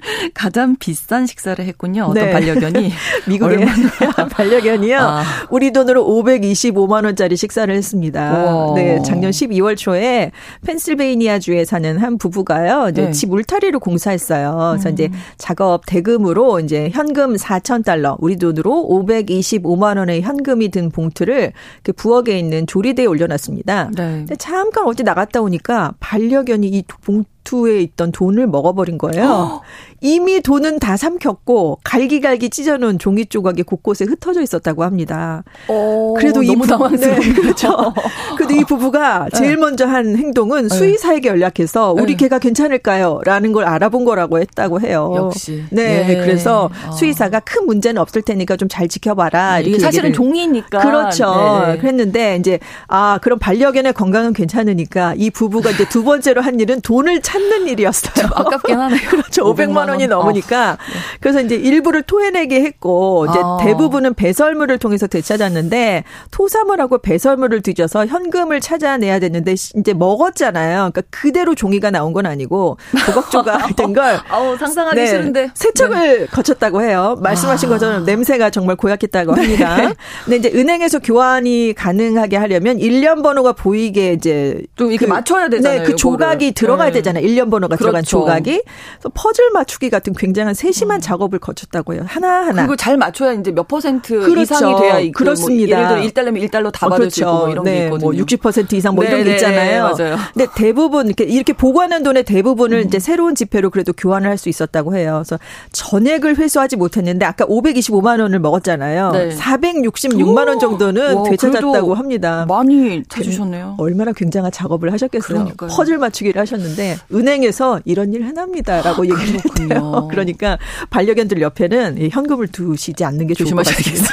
[0.34, 2.04] 가장 비싼 식사를 했군요.
[2.04, 2.32] 어떤 네.
[2.32, 2.92] 반려견이
[3.28, 3.66] 미국의
[4.30, 4.98] 반려견이요.
[4.98, 5.22] 아.
[5.50, 8.44] 우리 돈으로 525만 원짜리 식사를 했습니다.
[8.44, 8.74] 오.
[8.74, 10.30] 네, 작년 12월 초에
[10.66, 12.88] 펜실베이니아 주에 사는 한 부부가요.
[12.90, 13.10] 이제 네.
[13.12, 14.72] 집 울타리를 공사했어요.
[14.72, 14.92] 그래서 음.
[14.92, 21.92] 이제 작업 대금으로 이제 현금 4천 달러, 우리 돈으로 525만 원의 현금이 든 봉투를 그
[21.92, 23.90] 부엌에 있는 조리대에 올려놨습니다.
[23.96, 24.02] 네.
[24.02, 29.30] 근데 잠깐 어디 나갔다 오니까 반려견이 이 봉투 봉투에 있던 돈을 먹어버린 거예요.
[29.30, 29.60] 어.
[30.00, 35.44] 이미 돈은 다 삼켰고 갈기갈기 찢어놓은 종이 조각이 곳곳에 흩어져 있었다고 합니다.
[35.68, 37.94] 어, 그래도 이 부부 네, 그렇죠.
[38.36, 39.38] 그 이 부부가 네.
[39.38, 40.76] 제일 먼저 한 행동은 네.
[40.76, 42.16] 수의사에게 연락해서 우리 네.
[42.16, 45.12] 개가 괜찮을까요?라는 걸 알아본 거라고 했다고 해요.
[45.16, 45.64] 역시.
[45.70, 46.16] 네, 네.
[46.20, 46.92] 그래서 어.
[46.92, 49.60] 수의사가 큰 문제는 없을 테니까 좀 잘 지켜봐라.
[49.60, 50.80] 이게 사실은 종이니까.
[50.80, 51.64] 그렇죠.
[51.66, 51.78] 네.
[51.78, 57.22] 그랬는데 이제 아 그럼 반려견의 건강은 괜찮으니까 이 부부가 이제 두 번째로 한 일은 돈을
[57.22, 58.26] 찾는 일이었어요.
[58.34, 59.00] 아깝긴 하네요.
[59.10, 59.44] 그렇죠.
[59.44, 60.76] 500만, 500만 원이 넘으니까 어.
[61.20, 63.58] 그래서 이제 일부를 토해내게 했고 이제 아.
[63.62, 70.90] 대부분은 배설물을 통해서 되찾았는데 토사물하고 배설물을 뒤져서 현금 을 찾아내야 됐는데 이제 먹었잖아요.
[70.92, 72.76] 그러니까 그대로 종이가 나온 건 아니고
[73.06, 76.26] 조각조각 된 걸 아우 상상하기 네, 싫은데 세척을 네.
[76.26, 77.16] 거쳤다고 해요.
[77.22, 77.72] 말씀하신 아.
[77.72, 79.76] 것처럼 냄새가 정말 고약했다고 합니다.
[79.76, 79.94] 네.
[80.24, 85.80] 근데 이제 은행에서 교환이 가능하게 하려면 1년 번호가 보이게 이제 좀 이렇게 그, 맞춰야 되잖아요.
[85.80, 86.94] 네, 그 조각이 들어가야 네.
[86.94, 87.24] 되잖아요.
[87.26, 87.84] 1년 번호가 그렇죠.
[87.84, 88.62] 들어간 조각이.
[88.98, 91.00] 그래서 퍼즐 맞추기 같은 굉장한 세심한 음.
[91.00, 92.02] 작업을 거쳤다고 해요.
[92.06, 92.62] 하나하나.
[92.62, 94.40] 그리고 잘 맞춰야 이제 몇 퍼센트 그렇죠.
[94.40, 95.76] 이상이 돼야 이 그렇습니다.
[95.76, 98.06] 뭐 예를 들어 1달러면 1달러 다 어, 받을 수 있고 뭐 이런 네, 게 있거든요.
[98.10, 99.94] 뭐60% 이상 뭐 네, 이런 게 네, 있잖아요.
[99.96, 100.16] 네, 맞아요.
[100.32, 102.86] 근데 대부분 이렇게 이렇게 보관한 돈의 대부분을 음.
[102.86, 105.22] 이제 새로운 지폐로 그래도 교환을 할 수 있었다고 해요.
[105.24, 105.38] 그래서
[105.72, 109.12] 전액을 회수하지 못했는데 아까 525만 원을 먹었잖아요.
[109.12, 109.28] 네.
[109.36, 112.44] 466만 원 정도는 와, 되찾았다고 합니다.
[112.48, 113.76] 많이 찾으셨네요.
[113.78, 115.38] 얼마나 굉장한 작업을 하셨겠어요.
[115.38, 115.70] 그러니까요.
[115.70, 120.08] 퍼즐 맞추기를 하셨는데 은행에서 이런 일 해납니다라고 얘기를 했대요.
[120.10, 120.58] 그러니까
[120.90, 124.08] 반려견들 옆에는 현금을 두시지 않는 게 좋을 것 같습니다.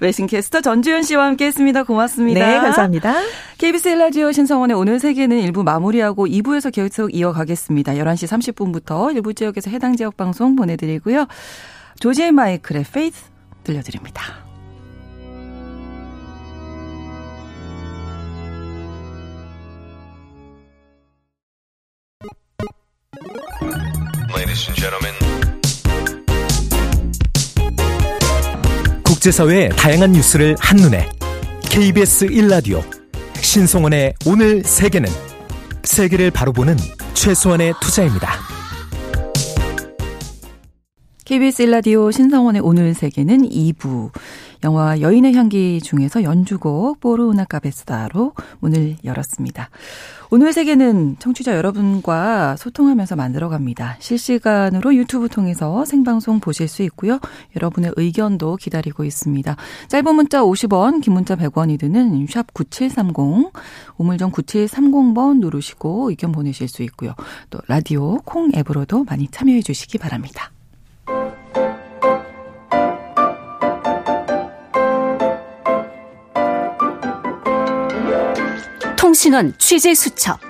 [0.00, 1.84] 외신캐스터 전주현 씨와 함께했습니다.
[1.84, 2.46] 고맙습니다.
[2.46, 3.19] 네, 감사합니다.
[3.58, 7.94] KBS 일라디오 신성원의 오늘 세계는 일부 마무리하고 2부에서 계속 이어가겠습니다.
[7.94, 11.26] 11시 30분부터 일부 지역에서 해당 지역 방송 보내드리고요.
[12.00, 13.24] 조지의 마이클의 페이스
[13.64, 14.50] 들려드립니다.
[29.04, 31.06] 국제사회의 다양한 뉴스를 한눈에
[31.68, 32.99] KBS 1라디오
[33.42, 35.08] 신성원의 오늘 세계는
[35.82, 36.76] 세계를 바로 보는
[37.14, 38.32] 최소한의 투자입니다.
[41.24, 44.10] KBS 1라디오 신성원의 오늘 세계는 2부
[44.64, 49.70] 영화 여인의 향기 중에서 연주곡 보르우나 카베스다로 문을 열었습니다.
[50.32, 53.96] 오늘 세계는 청취자 여러분과 소통하면서 만들어갑니다.
[53.98, 57.18] 실시간으로 유튜브 통해서 생방송 보실 수 있고요.
[57.56, 59.56] 여러분의 의견도 기다리고 있습니다.
[59.88, 63.52] 짧은 문자 50원, 긴 문자 100원이 드는 샵 9730,
[63.98, 67.16] 우물정 9730번 누르시고 의견 보내실 수 있고요.
[67.50, 70.52] 또 라디오 콩 앱으로도 많이 참여해 주시기 바랍니다.
[79.20, 80.40] 통신원 취재 수첩.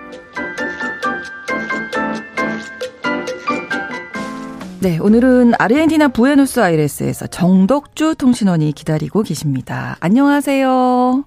[4.80, 9.96] 네, 오늘은 아르헨티나 부에노스아이레스에서 정덕주 통신원이 기다리고 계십니다.
[9.98, 11.24] 안녕하세요.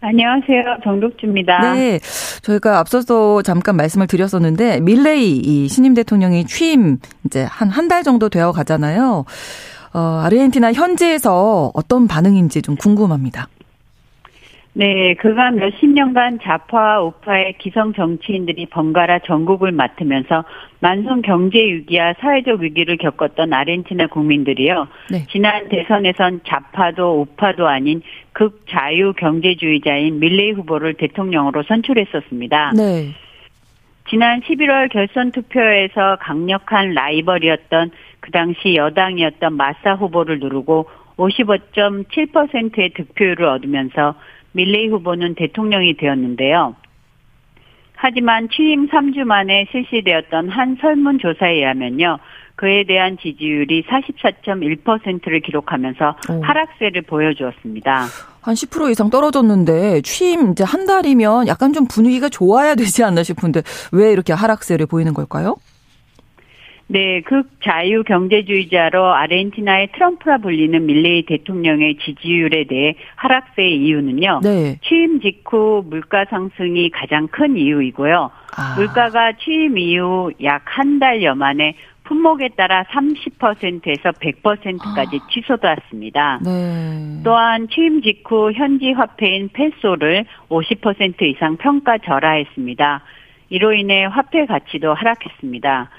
[0.00, 0.62] 안녕하세요.
[0.82, 1.74] 정덕주입니다.
[1.74, 2.00] 네.
[2.42, 8.28] 저희가 앞서서 잠깐 말씀을 드렸었는데 밀레이 이 신임 대통령이 취임 이제 한 한 달 정도
[8.28, 9.24] 되어 가잖아요.
[9.94, 13.46] 어, 아르헨티나 현지에서 어떤 반응인지 좀 궁금합니다.
[14.78, 20.44] 네, 그간 몇십 년간 좌파 우파의 기성 정치인들이 번갈아 전국을 맡으면서
[20.80, 24.86] 만성 경제 위기와 사회적 위기를 겪었던 아르헨티나 국민들이요.
[25.10, 25.24] 네.
[25.30, 28.02] 지난 대선에선 좌파도 우파도 아닌
[28.34, 32.72] 극자유 경제주의자인 밀레이 후보를 대통령으로 선출했었습니다.
[32.76, 33.14] 네.
[34.10, 40.86] 지난 11월 결선 투표에서 강력한 라이벌이었던 그 당시 여당이었던 마사 후보를 누르고
[41.16, 44.14] 55.7%의 득표율을 얻으면서
[44.56, 46.74] 밀레이 후보는 대통령이 되었는데요.
[47.94, 52.18] 하지만 취임 3주 만에 실시되었던 한 설문조사에 의하면요.
[52.56, 56.42] 그에 대한 지지율이 44.1%를 기록하면서 오.
[56.42, 58.06] 하락세를 보여주었습니다.
[58.40, 63.62] 한 10% 이상 떨어졌는데 취임 이제 한 달이면 약간 좀 분위기가 좋아야 되지 않나 싶은데
[63.92, 65.56] 왜 이렇게 하락세를 보이는 걸까요?
[66.88, 74.40] 네, 극자유 경제주의자로 아르헨티나의 트럼프라 불리는 밀레이 대통령의 지지율에 대해 하락세의 이유는요.
[74.44, 74.78] 네.
[74.82, 78.30] 취임 직후 물가 상승이 가장 큰 이유이고요.
[78.56, 78.74] 아.
[78.76, 85.26] 물가가 취임 이후 약 한 달여 만에 품목에 따라 30%에서 100%까지 아.
[85.30, 86.40] 치솟았습니다.
[86.44, 87.22] 네.
[87.24, 93.02] 또한 취임 직후 현지 화폐인 페소를 50% 이상 평가 절하했습니다.
[93.48, 95.90] 이로 인해 화폐 가치도 하락했습니다.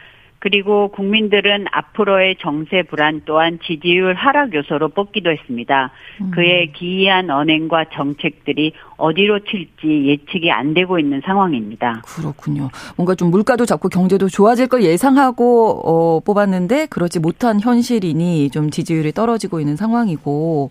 [0.48, 5.92] 그리고 국민들은 앞으로의 정세 불안 또한 지지율 하락 요소로 뽑기도 했습니다.
[6.22, 6.32] 음.
[6.32, 12.02] 그의 기이한 언행과 정책들이 어디로 튈지 예측이 안 되고 있는 상황입니다.
[12.06, 12.70] 그렇군요.
[12.96, 19.12] 뭔가 좀 물가도 잡고 경제도 좋아질 걸 예상하고 어, 뽑았는데 그렇지 못한 현실이니 좀 지지율이
[19.12, 20.70] 떨어지고 있는 상황이고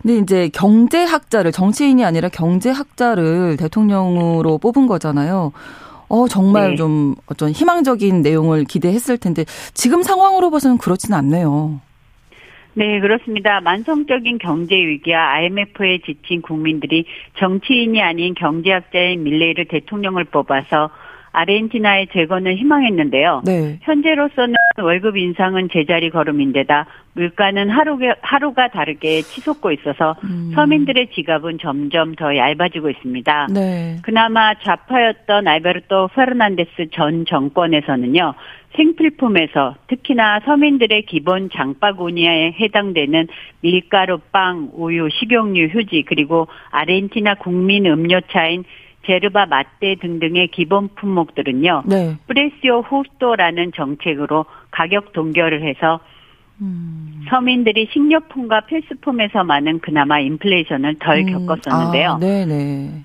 [0.00, 5.50] 근데 이제 경제학자를 정치인이 아니라 경제학자를 대통령으로 뽑은 거잖아요.
[6.12, 6.76] 어, 정말 네.
[6.76, 11.80] 좀 어떤 희망적인 내용을 기대했을 텐데 지금 상황으로 봐서는 그렇지는 않네요.
[12.74, 13.62] 네, 그렇습니다.
[13.62, 17.06] 만성적인 경제 위기와 IMF에 지친 국민들이
[17.38, 20.90] 정치인이 아닌 경제학자인 밀레이를 대통령을 뽑아서
[21.32, 23.42] 아르헨티나의 재건을 희망했는데요.
[23.44, 23.78] 네.
[23.82, 30.52] 현재로서는 월급 인상은 제자리 걸음인데다 물가는 하루가, 하루가 다르게 치솟고 있어서 음.
[30.54, 33.48] 서민들의 지갑은 점점 더 얇아지고 있습니다.
[33.52, 33.96] 네.
[34.02, 38.34] 그나마 좌파였던 알베르토 페르난데스 전 정권에서는요.
[38.76, 43.28] 생필품에서 특히나 서민들의 기본 장바구니에 해당되는
[43.60, 48.64] 밀가루, 빵, 우유, 식용유, 휴지 그리고 아르헨티나 국민 음료차인
[49.06, 51.84] 제르바 마떼 등등의 기본 품목들은요.
[51.86, 52.16] 네.
[52.26, 56.00] 프레시오 후스토라는 정책으로 가격 동결을 해서
[56.60, 57.24] 음.
[57.28, 61.46] 서민들이 식료품과 필수품에서만은 그나마 인플레이션을 덜 음.
[61.46, 62.10] 겪었었는데요.
[62.12, 63.04] 아, 네네.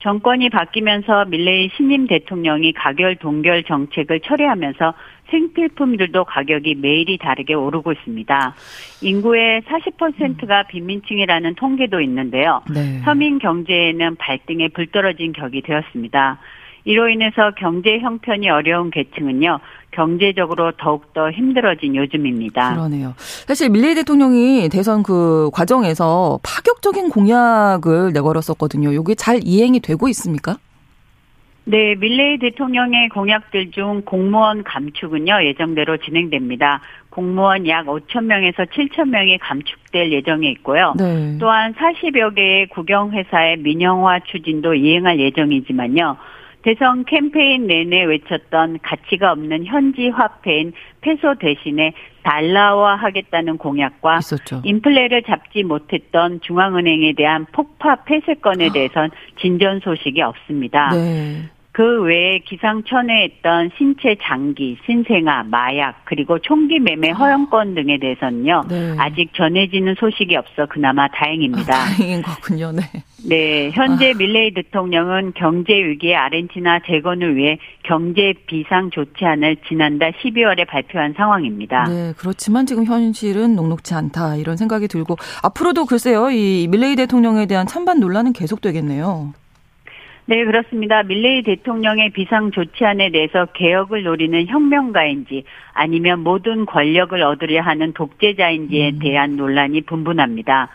[0.00, 4.94] 정권이 바뀌면서 밀레이 신임 대통령이 가격 동결 정책을 철회하면서
[5.30, 8.54] 생필품들도 가격이 매일이 다르게 오르고 있습니다.
[9.02, 12.62] 인구의 40%가 빈민층이라는 통계도 있는데요.
[12.72, 13.00] 네.
[13.04, 16.38] 서민 경제에는 발등에 불 떨어진 격이 되었습니다.
[16.84, 19.58] 이로 인해서 경제 형편이 어려운 계층은요,
[19.90, 22.74] 경제적으로 더욱더 힘들어진 요즘입니다.
[22.74, 23.14] 그러네요.
[23.18, 28.92] 사실 밀레이 대통령이 대선 그 과정에서 파격적인 공약을 내걸었었거든요.
[28.92, 30.56] 이게 잘 이행이 되고 있습니까?
[31.70, 36.80] 네, 밀레이 대통령의 공약들 중 공무원 감축은요, 예정대로 진행됩니다.
[37.10, 40.94] 공무원 약 5천 명에서 7천 명이 감축될 예정에 있고요.
[40.96, 41.36] 네.
[41.38, 46.16] 또한 40여 개의 국영회사의 민영화 추진도 이행할 예정이지만요.
[46.62, 54.62] 대선 캠페인 내내 외쳤던 가치가 없는 현지 화폐인 페소 대신에 달러화 하겠다는 공약과 있었죠.
[54.64, 60.90] 인플레를 잡지 못했던 중앙은행에 대한 폭파 폐쇄권에 대해선 진전 소식이 없습니다.
[60.94, 61.42] 네.
[61.78, 68.64] 그 외에 기상천외했던 신체 장기, 신생아, 마약, 그리고 총기 매매 허용권 등에 대해서는요.
[68.68, 68.96] 네.
[68.98, 71.72] 아직 전해지는 소식이 없어 그나마 다행입니다.
[71.72, 72.72] 아, 다행인 거군요.
[72.72, 72.82] 네.
[73.28, 74.14] 네, 현재 아.
[74.18, 81.84] 밀레이 대통령은 경제 위기의 아르헨티나 재건을 위해 경제 비상 조치안을 지난달 12월에 발표한 상황입니다.
[81.84, 85.14] 네, 그렇지만 지금 현실은 녹록지 않다 이런 생각이 들고
[85.44, 89.32] 앞으로도 글쎄요, 이 밀레이 대통령에 대한 찬반 논란은 계속되겠네요.
[90.28, 91.02] 네, 그렇습니다.
[91.04, 98.98] 밀레이 대통령의 비상조치안에 대해서 개혁을 노리는 혁명가인지 아니면 모든 권력을 얻으려 하는 독재자인지에 음.
[98.98, 100.68] 대한 논란이 분분합니다.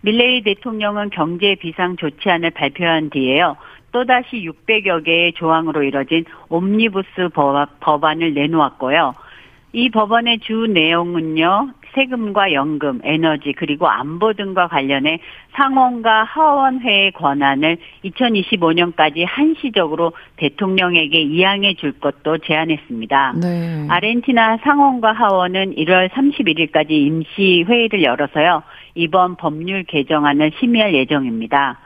[0.00, 3.58] 밀레이 대통령은 경제 비상조치안을 발표한 뒤에요.
[3.92, 7.28] 또다시 600여 개의 조항으로 이뤄진 옴니부스
[7.80, 9.12] 법안을 내놓았고요.
[9.74, 15.18] 이 법안의 주 내용은요, 세금과 연금, 에너지, 그리고 안보 등과 관련해
[15.52, 23.34] 상원과 하원회의 권한을 2025년까지 한시적으로 대통령에게 이양해 줄 것도 제안했습니다.
[23.42, 23.86] 네.
[23.88, 28.62] 아르헨티나 상원과 하원은 1월 31일까지 임시 회의를 열어서요,
[28.94, 31.80] 이번 법률 개정안을 심의할 예정입니다.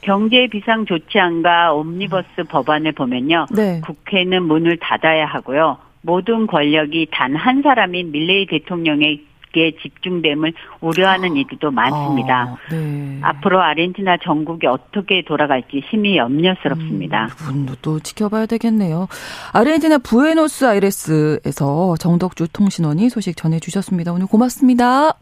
[0.00, 3.46] 경제 비상 조치안과 옴니버스 법안을 보면요.
[3.56, 3.80] 네.
[3.80, 5.85] 국회는 문을 닫아야 하고요.
[6.06, 12.42] 모든 권력이 단 한 사람인 밀레이 대통령에게 집중됨을 우려하는 이들도 많습니다.
[12.42, 13.18] 아, 네.
[13.22, 17.24] 앞으로 아르헨티나 전국이 어떻게 돌아갈지 심히 염려스럽습니다.
[17.24, 19.08] 음, 부분도 또 지켜봐야 되겠네요.
[19.52, 24.12] 아르헨티나 부에노스아이레스에서 정덕주 통신원이 소식 전해주셨습니다.
[24.12, 25.12] 오늘 고맙습니다.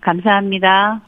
[0.00, 1.07] 감사합니다.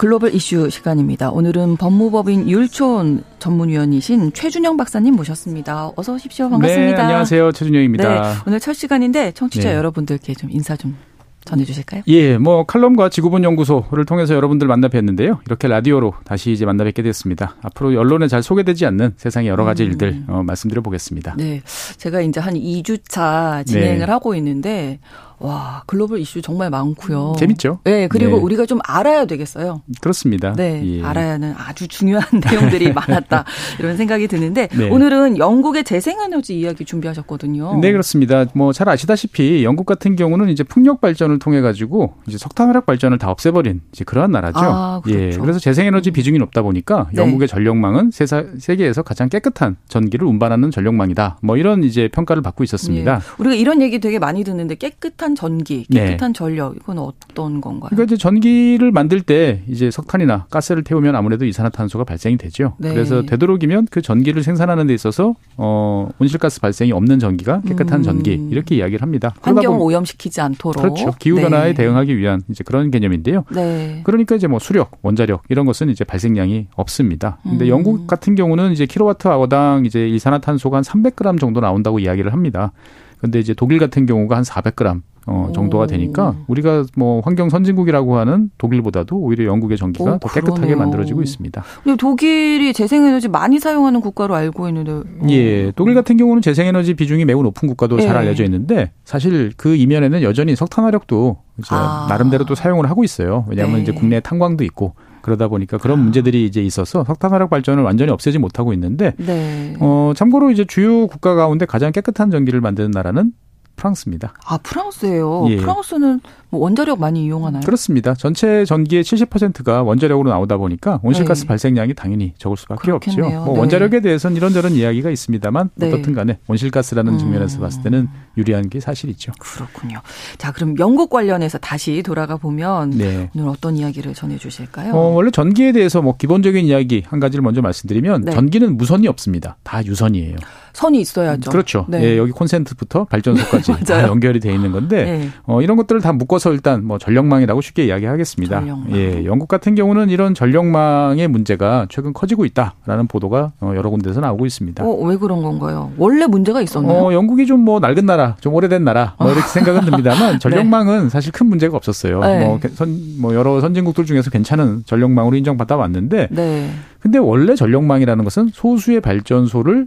[0.00, 1.28] 글로벌 이슈 시간입니다.
[1.28, 5.90] 오늘은 법무법인 율촌 전문위원이신 최준영 박사님 모셨습니다.
[5.94, 6.48] 어서 오십시오.
[6.48, 6.96] 반갑습니다.
[6.96, 7.52] 네, 안녕하세요.
[7.52, 8.08] 최준영입니다.
[8.08, 9.76] 네, 오늘 첫 시간인데 청취자 네.
[9.76, 10.96] 여러분들께 좀 인사 좀
[11.44, 12.04] 전해주실까요?
[12.06, 15.38] 예, 뭐 칼럼과 지구본 연구소를 통해서 여러분들 만나 뵀는데요.
[15.44, 17.56] 이렇게 라디오로 다시 이제 만나 뵙게 됐습니다.
[17.60, 19.90] 앞으로 언론에 잘 소개되지 않는 세상의 여러 가지 음.
[19.90, 21.34] 일들 어, 말씀드려 보겠습니다.
[21.36, 21.60] 네,
[21.98, 24.04] 제가 이제 한 2주차 진행을 네.
[24.04, 24.98] 하고 있는데
[25.40, 27.34] 와 글로벌 이슈 정말 많고요.
[27.38, 27.80] 재밌죠?
[27.84, 28.42] 네, 그리고 네.
[28.42, 29.80] 우리가 좀 알아야 되겠어요.
[30.00, 30.52] 그렇습니다.
[30.52, 31.02] 네, 예.
[31.02, 33.44] 알아야 하는 아주 중요한 내용들이 많았다
[33.78, 34.88] 이런 생각이 드는데 네.
[34.90, 37.78] 오늘은 영국의 재생에너지 이야기 준비하셨거든요.
[37.80, 38.44] 네, 그렇습니다.
[38.54, 43.18] 뭐 잘 아시다시피 영국 같은 경우는 이제 풍력 발전을 통해 가지고 이제 석탄 화력 발전을
[43.18, 44.58] 다 없애버린 이제 그러한 나라죠.
[44.60, 45.20] 아, 그렇죠.
[45.20, 47.20] 예, 그래서 재생에너지 비중이 높다 보니까 네.
[47.20, 51.38] 영국의 전력망은 세사, 세계에서 가장 깨끗한 전기를 운반하는 전력망이다.
[51.42, 53.14] 뭐 이런 이제 평가를 받고 있었습니다.
[53.16, 53.20] 예.
[53.38, 56.06] 우리가 이런 얘기 되게 많이 듣는데 깨끗한 전기, 네.
[56.06, 57.88] 깨끗한 전력 이건 어떤 건가요?
[57.90, 62.74] 그러니까 이제 전기를 만들 때 이제 석탄이나 가스를 태우면 아무래도 이산화탄소가 발생이 되죠.
[62.78, 62.92] 네.
[62.92, 68.02] 그래서 되도록이면 그 전기를 생산하는 데 있어서 어 온실가스 발생이 없는 전기가 깨끗한 음.
[68.02, 69.34] 전기 이렇게 이야기를 합니다.
[69.40, 71.12] 환경 보면- 오염시키지 않도록 그렇죠.
[71.18, 71.74] 기후 변화에 네.
[71.74, 73.44] 대응하기 위한 이제 그런 개념인데요.
[73.54, 74.00] 네.
[74.04, 77.38] 그러니까 이제 뭐 수력, 원자력 이런 것은 이제 발생량이 없습니다.
[77.42, 77.68] 근데 음.
[77.68, 82.72] 영국 같은 경우는 이제 킬로와트 아워당 이제 이산화탄소가 한 300g 정도 나온다고 이야기를 합니다.
[83.18, 85.86] 근데 이제 독일 같은 경우가 한 400g 어, 정도가 오.
[85.86, 90.76] 되니까 우리가 뭐 환경 선진국이라고 하는 독일보다도 오히려 영국의 전기가 오, 더 깨끗하게 그러네요.
[90.78, 91.62] 만들어지고 있습니다.
[91.84, 95.04] 근데 독일이 재생에너지 많이 사용하는 국가로 알고 있는데 어.
[95.28, 98.18] 예, 독일 같은 경우는 재생에너지 비중이 매우 높은 국가도 잘 예.
[98.20, 102.06] 알려져 있는데 사실 그 이면에는 여전히 석탄화력도 이제 아.
[102.08, 103.44] 나름대로 또 사용을 하고 있어요.
[103.48, 103.82] 왜냐하면 네.
[103.82, 108.72] 이제 국내 탄광도 있고 그러다 보니까 그런 문제들이 이제 있어서 석탄화력 발전을 완전히 없애지 못하고
[108.72, 109.76] 있는데 네.
[109.80, 113.32] 어 참고로 이제 주요 국가 가운데 가장 깨끗한 전기를 만드는 나라는
[113.80, 114.34] 프랑스입니다.
[114.44, 115.46] 아 프랑스예요.
[115.48, 115.56] 예.
[115.56, 117.62] 프랑스는 뭐 원자력 많이 이용하나요?
[117.64, 118.14] 그렇습니다.
[118.14, 121.48] 전체 전기의 70%가 원자력으로 나오다 보니까 온실가스 네.
[121.48, 123.24] 발생량이 당연히 적을 수밖에 그렇겠네요.
[123.24, 123.44] 없죠.
[123.44, 123.60] 뭐 네.
[123.60, 125.88] 원자력에 대해서는 이런저런 이야기가 있습니다만 네.
[125.88, 127.18] 어떻든 간에 온실가스라는 음.
[127.18, 129.32] 측면에서 봤을 때는 유리한 게 사실이죠.
[129.38, 130.00] 그렇군요.
[130.36, 133.30] 자 그럼 영국 관련해서 다시 돌아가 보면 네.
[133.34, 134.92] 오늘 어떤 이야기를 전해 주실까요?
[134.92, 138.32] 어, 원래 전기에 대해서 뭐 기본적인 이야기 한 가지를 먼저 말씀드리면 네.
[138.32, 139.56] 전기는 무선이 없습니다.
[139.62, 140.36] 다 유선이에요.
[140.72, 141.50] 선이 있어야죠.
[141.50, 141.86] 그렇죠.
[141.88, 142.02] 네.
[142.02, 144.02] 예, 여기 콘센트부터 발전소까지 다.
[144.08, 145.28] 연결이 돼 있는 건데 네.
[145.44, 148.60] 어, 이런 것들을 다 묶어서 일단 뭐 전력망이라고 쉽게 이야기하겠습니다.
[148.60, 148.96] 전력망.
[148.96, 154.46] 예, 영국 같은 경우는 이런 전력망의 문제가 최근 커지고 있다라는 보도가 어, 여러 군데서 나오고
[154.46, 154.84] 있습니다.
[154.84, 155.92] 어, 왜 그런 건가요?
[155.96, 156.92] 원래 문제가 있었나요?
[157.06, 161.30] 어, 영국이 좀 뭐 낡은 나라, 좀 오래된 나라, 뭐 이렇게 생각은 듭니다만 전력망은 사실
[161.30, 162.20] 큰 문제가 없었어요.
[162.20, 162.44] 네.
[162.46, 166.70] 뭐, 선, 뭐 여러 선진국들 중에서 괜찮은 전력망으로 인정받아 왔는데, 네.
[167.00, 169.86] 근데 원래 전력망이라는 것은 소수의 발전소를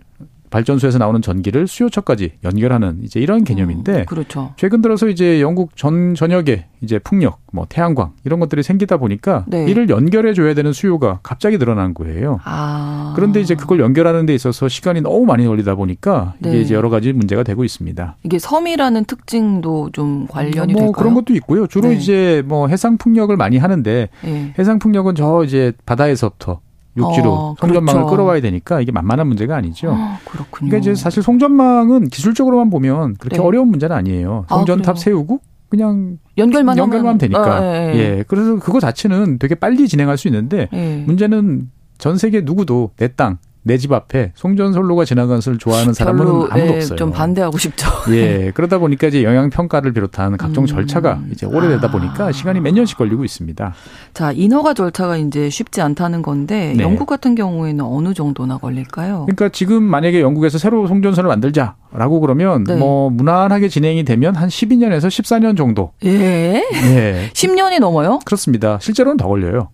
[0.54, 4.54] 발전소에서 나오는 전기를 수요처까지 연결하는 이제 이런 개념인데 음, 그렇죠.
[4.56, 9.66] 최근 들어서 이제 영국 전 전역에 이제 풍력, 뭐 태양광 이런 것들이 생기다 보니까 네.
[9.66, 12.40] 이를 연결해 줘야 되는 수요가 갑자기 늘어난 거예요.
[12.44, 13.14] 아.
[13.16, 16.62] 그런데 이제 그걸 연결하는 데 있어서 시간이 너무 많이 걸리다 보니까 이게 네.
[16.62, 18.18] 이제 여러 가지 문제가 되고 있습니다.
[18.22, 20.92] 이게 섬이라는 특징도 좀 관련이 뭐 될까요?
[20.92, 21.66] 그런 것도 있고요.
[21.66, 21.96] 주로 네.
[21.96, 24.54] 이제 뭐 해상 풍력을 많이 하는데 예.
[24.60, 26.60] 해상 풍력은 저 이제 바다에서부터
[26.96, 28.16] 육지로 어, 송전망을 그렇죠.
[28.16, 29.92] 끌어와야 되니까 이게 만만한 문제가 아니죠.
[29.92, 30.70] 아, 그렇군요.
[30.70, 33.44] 그러니까 이제 사실 송전망은 기술적으로만 보면 그렇게 네.
[33.44, 34.46] 어려운 문제는 아니에요.
[34.48, 35.04] 아, 송전탑 그래요?
[35.04, 37.56] 세우고 그냥 연결만 연결만 하면 되니까.
[37.56, 37.98] 아, 예, 예.
[37.98, 38.24] 예.
[38.28, 41.04] 그래서 그거 자체는 되게 빨리 진행할 수 있는데 예.
[41.08, 46.48] 문제는 전 세계 누구도 내 땅, 내 집 앞에 송전솔로가 지나가는 것을 좋아하는 사람은 별로,
[46.50, 46.96] 아무도 예, 없어요.
[46.98, 47.90] 좀 반대하고 싶죠.
[48.10, 50.68] 예, 그러다 보니까 이제 영향 평가를 비롯한 각종 음.
[50.68, 51.92] 절차가 이제 오래되다 아.
[51.92, 53.74] 보니까 시간이 몇 년씩 걸리고 있습니다.
[54.14, 56.84] 자, 인허가 절차가 이제 쉽지 않다는 건데 네.
[56.84, 59.26] 영국 같은 경우에는 어느 정도나 걸릴까요?
[59.26, 62.76] 그러니까 지금 만약에 영국에서 새로 송전선을 만들자라고 그러면 네.
[62.76, 65.92] 뭐 무난하게 진행이 되면 한 12년에서 14년 정도.
[66.04, 66.64] 예.
[66.74, 67.30] 예.
[67.34, 68.20] 10년이 넘어요?
[68.26, 68.78] 그렇습니다.
[68.82, 69.70] 실제로는 더 걸려요.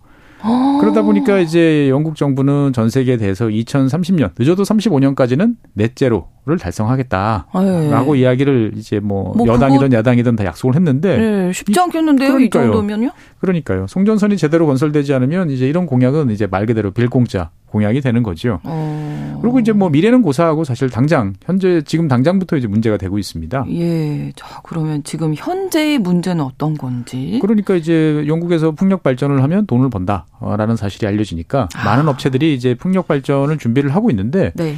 [0.80, 8.16] 그러다 보니까 이제 영국 정부는 전 세계에 대해서 2030년 늦어도 35년까지는 넷제로 를 달성하겠다라고 아,
[8.16, 8.20] 예.
[8.20, 12.72] 이야기를 이제 뭐, 뭐 여당이든 야당이든 다 약속을 했는데 네, 쉽지 않겠는데요, 이 그러니까요.
[12.72, 13.10] 정도면요?
[13.40, 13.86] 그러니까요.
[13.86, 18.58] 송전선이 제대로 건설되지 않으면 이제 이런 공약은 이제 말 그대로 빌공짜 공약이 되는 거죠.
[18.64, 19.38] 어.
[19.42, 23.66] 그리고 이제 뭐 미래는 고사하고 사실 당장 현재 지금 당장부터 이제 문제가 되고 있습니다.
[23.72, 24.32] 예.
[24.34, 27.38] 자, 그러면 지금 현재의 문제는 어떤 건지.
[27.42, 31.84] 그러니까 이제 영국에서 풍력 발전을 하면 돈을 번다라는 사실이 알려지니까 아.
[31.84, 34.74] 많은 업체들이 이제 풍력 발전을 준비를 하고 있는데 네.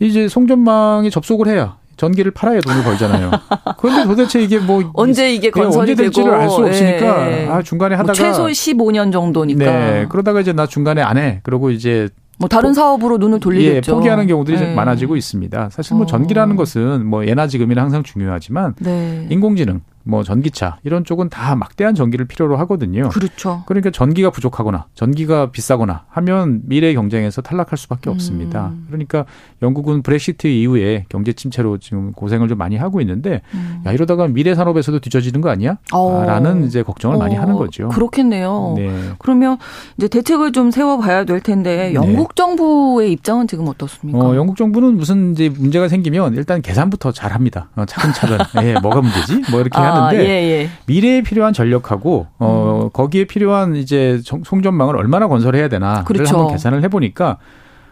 [0.00, 3.30] 이제 송전망에 접속을 해야 전기를 팔아야 돈을 벌잖아요.
[3.78, 7.46] 그런데 도대체 이게 뭐 언제 이게 네, 건설이 언제 될지를 알 수 없으니까 예.
[7.48, 9.64] 아 중간에 뭐 하다가 최소 15년 정도니까.
[9.64, 11.40] 네 그러다가 이제 나 중간에 안 해.
[11.42, 13.90] 그러고 이제 뭐 다른 사업으로 눈을 돌리겠죠.
[13.90, 14.74] 예, 포기하는 경우들이 좀 네.
[14.74, 15.70] 많아지고 있습니다.
[15.72, 16.06] 사실 뭐 어.
[16.06, 19.26] 전기라는 것은 뭐 예나 지금이나 항상 중요하지만 네.
[19.28, 23.10] 인공지능, 뭐 전기차 이런 쪽은 다 막대한 전기를 필요로 하거든요.
[23.10, 23.62] 그렇죠.
[23.66, 28.68] 그러니까 전기가 부족하거나 전기가 비싸거나 하면 미래 경쟁에서 탈락할 수밖에 없습니다.
[28.68, 28.86] 음.
[28.86, 29.26] 그러니까
[29.60, 33.82] 영국은 브렉시트 이후에 경제 침체로 지금 고생을 좀 많이 하고 있는데 음.
[33.84, 35.76] 야 이러다가 미래 산업에서도 뒤처지는 거 아니야?
[35.92, 36.24] 어.
[36.26, 37.90] 라는 이제 걱정을 많이 어, 하는 거죠.
[37.90, 38.74] 그렇겠네요.
[38.78, 39.10] 네.
[39.18, 39.58] 그러면
[39.98, 41.94] 이제 대책을 좀 세워봐야 될 텐데 네.
[41.94, 44.18] 영국 정부의 입장은 지금 어떻습니까?
[44.18, 47.68] 어, 영국 정부는 무슨 이제 문제가 생기면 일단 계산부터 잘 합니다.
[47.76, 48.38] 어, 차근차근.
[48.64, 49.42] 예, 뭐가 문제지?
[49.50, 50.28] 뭐 이렇게 아, 하는데 예,
[50.62, 50.68] 예.
[50.86, 52.90] 미래에 필요한 전력하고 어 음.
[52.92, 56.36] 거기에 필요한 이제 정- 송전망을 얼마나 건설해야 되나를 그렇죠.
[56.36, 57.38] 한번 계산을 해보니까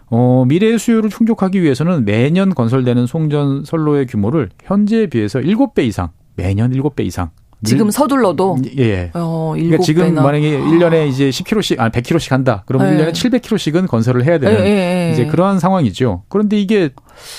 [0.09, 6.70] 어 미래의 수요를 충족하기 위해서는 매년 건설되는 송전 선로의 규모를 현재에 비해서 7배 이상 매년
[6.72, 7.30] 7배 이상
[7.64, 9.11] 지금 서둘러도 예.
[9.14, 10.22] 어, 그러니까 지금 배나.
[10.22, 12.62] 만약에 1년에 이제 10km씩 아니 100km씩 한다.
[12.66, 13.07] 그러면 네.
[13.11, 15.12] 1년에 700km씩은 건설을 해야 되는 예, 예, 예.
[15.12, 16.22] 이제 그러한 상황이죠.
[16.28, 16.90] 그런데 이게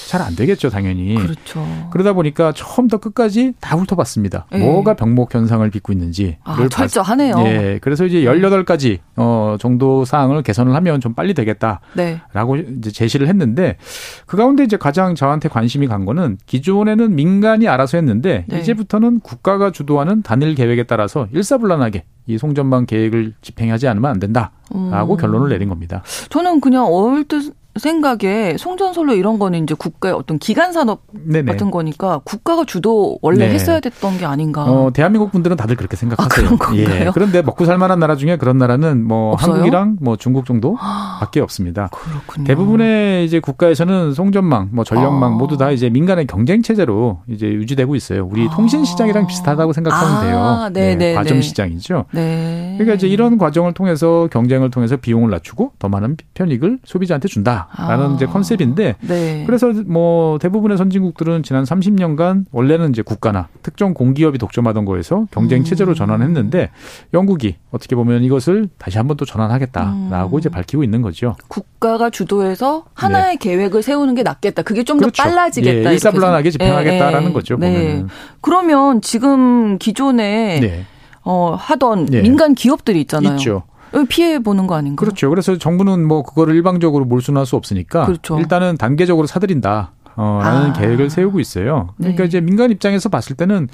[0.08, 1.16] 잘 안 되겠죠, 당연히.
[1.16, 1.66] 그렇죠.
[1.92, 4.48] 그러다 보니까 처음부터 끝까지 다 훑어봤습니다.
[4.54, 4.58] 예.
[4.58, 6.38] 뭐가 병목 현상을 빚고 있는지.
[6.44, 7.36] 아, 철저하네요.
[7.46, 7.80] 예.
[7.82, 12.66] 그래서 이제 18가지 어 정도 사항을 개선을 하면 좀 빨리 되겠다라고 네.
[12.78, 13.78] 이제 제시를 했는데
[14.26, 18.60] 그 가운데 이제 가장 저한테 관심이 간 거는 기존에는 민간이 알아서 했는데 네.
[18.60, 25.18] 이제부터는 국가가 주도하는 단일 계획에 따라서 일사불란하게 이 송전망 계획을 집행하지 않으면 안 된다라고 음.
[25.18, 26.04] 결론을 내린 겁니다.
[26.30, 31.52] 저는 그냥 얼뜻 생각에 송전솔로 이런 거는 이제 국가의 어떤 기간 산업 네네.
[31.52, 33.54] 같은 거니까 국가가 주도 원래 네.
[33.54, 34.64] 했어야 됐던 게 아닌가.
[34.64, 36.48] 어, 대한민국 분들은 다들 그렇게 생각하세요.
[36.48, 36.78] 아, 그런?
[36.78, 37.10] 예.
[37.14, 39.54] 그런데 먹고 살 만한 나라 중에 그런 나라는 뭐 없어요?
[39.54, 41.90] 한국이랑 뭐 중국 정도밖에 없습니다.
[41.92, 42.46] 그렇군요.
[42.46, 45.36] 대부분의 이제 국가에서는 송전망, 뭐 전력망 아.
[45.36, 48.28] 모두 다 이제 민간의 경쟁 체제로 이제 유지되고 있어요.
[48.30, 48.50] 우리 아.
[48.50, 50.70] 통신 시장이랑 비슷하다고 생각하면 아, 돼요.
[50.74, 51.42] 네, 네, 과점 네.
[51.42, 52.06] 시장이죠.
[52.12, 52.76] 네.
[52.78, 58.12] 그러니까 이제 이런 과정을 통해서 경쟁을 통해서 비용을 낮추고 더 많은 편익을 소비자한테 준다 라는
[58.12, 58.14] 아.
[58.16, 59.44] 이제 컨셉인데 네.
[59.46, 65.92] 그래서 뭐 대부분의 선진국들은 지난 30년간 원래는 이제 국가나 특정 공기업이 독점하던 거에서 경쟁 체제로
[65.92, 65.96] 음.
[65.96, 66.72] 전환했는데
[67.14, 70.40] 영국이 어떻게 보면 이것을 다시 한번 또 전환하겠다라고 음.
[70.40, 71.36] 이제 밝히고 있는 거죠.
[71.48, 74.62] 국가가 주도해서 하나의 계획을 세우는 게 낫겠다.
[74.64, 75.12] 그게 좀더 네.
[75.12, 75.24] 그렇죠.
[75.24, 75.90] 빨라지겠다.
[75.90, 77.34] 예, 일사불란하게 집행하겠다라는 예, 예.
[77.34, 77.58] 거죠.
[77.58, 77.74] 네.
[77.74, 78.08] 보면은.
[78.42, 80.86] 그러면 지금 기존에 네.
[81.24, 82.22] 어, 하던 예.
[82.22, 83.36] 민간 기업들이 있잖아요.
[83.36, 83.64] 있죠.
[84.10, 85.00] 피해 보는 거 아닌가?
[85.00, 85.30] 그렇죠.
[85.30, 88.40] 그래서 정부는 뭐 그거를 일방적으로 몰수할 수 없으니까 그렇죠.
[88.40, 89.94] 일단은 단계적으로 사들인다.
[90.20, 90.74] 어, 라는 아.
[90.74, 91.90] 계획을 세우고 있어요.
[91.98, 92.28] 그러니까 네.
[92.28, 93.68] 이제 민간 입장에서 봤을 때는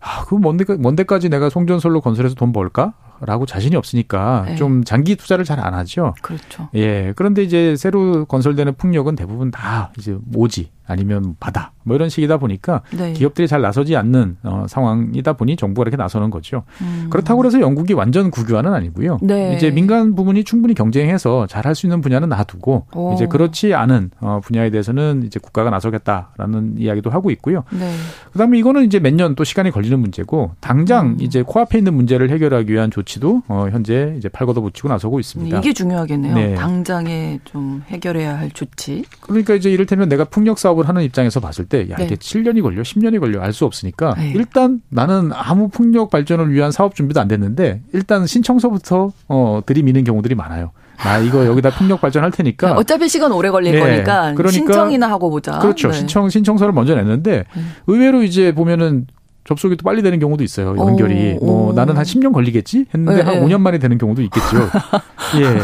[0.00, 2.94] 아, 그 뭔데, 뭔데까지 내가 송전솔로 건설해서 돈 벌까?
[3.20, 4.54] 라고 자신이 없으니까 네.
[4.56, 6.14] 좀 장기 투자를 잘 안 하죠.
[6.20, 6.68] 그렇죠.
[6.74, 7.14] 예.
[7.16, 12.82] 그런데 이제 새로 건설되는 풍력은 대부분 다 이제 오지 아니면 바다 뭐 이런 식이다 보니까
[12.96, 13.12] 네.
[13.12, 16.64] 기업들이 잘 나서지 않는 어, 상황이다 보니 정부가 이렇게 나서는 거죠.
[16.80, 17.06] 음.
[17.10, 19.18] 그렇다고 해서 영국이 완전 국유화는 아니고요.
[19.22, 19.54] 네.
[19.56, 23.12] 이제 민간 부분이 충분히 경쟁해서 잘 할 수 있는 분야는 놔두고 오.
[23.14, 27.64] 이제 그렇지 않은 어, 분야에 대해서는 이제 국가가 나서겠다라는 이야기도 하고 있고요.
[27.70, 27.90] 네.
[28.32, 31.16] 그다음에 이거는 이제 몇 년 또 시간이 걸리는 문제고 당장 음.
[31.20, 35.58] 이제 코앞에 있는 문제를 해결하기 위한 조치도 어, 현재 이제 팔 걷어 붙이고 나서고 있습니다.
[35.58, 36.34] 이게 중요하겠네요.
[36.34, 36.54] 네.
[36.54, 39.04] 당장에 좀 해결해야 할 조치.
[39.20, 42.04] 그러니까 이제 이를테면 내가 풍력 사업 을 하는 입장에서 봤을 때, 야, 네.
[42.04, 44.32] 이게 7년이 걸려, 10년이 걸려, 알 수 없으니까, 네.
[44.34, 50.34] 일단 나는 아무 풍력 발전을 위한 사업 준비도 안 됐는데, 일단 신청서부터, 어, 들이미는 경우들이
[50.34, 50.72] 많아요.
[50.98, 52.72] 나 이거 여기다 풍력 발전할 테니까.
[52.78, 53.80] 어차피 시간 오래 걸릴 네.
[53.80, 55.58] 거니까 그러니까 신청이나 하고 보자.
[55.58, 55.88] 그렇죠.
[55.88, 55.98] 네.
[55.98, 57.72] 신청, 신청서를 먼저 냈는데, 음.
[57.86, 59.06] 의외로 이제 보면은,
[59.44, 60.76] 접속이 또 빨리 되는 경우도 있어요.
[60.76, 61.36] 연결이.
[61.40, 61.72] 오, 뭐 오.
[61.72, 63.46] 나는 한 10년 걸리겠지 했는데 네, 한 네.
[63.46, 64.56] 5년 만에 되는 경우도 있겠죠.
[65.40, 65.60] 예.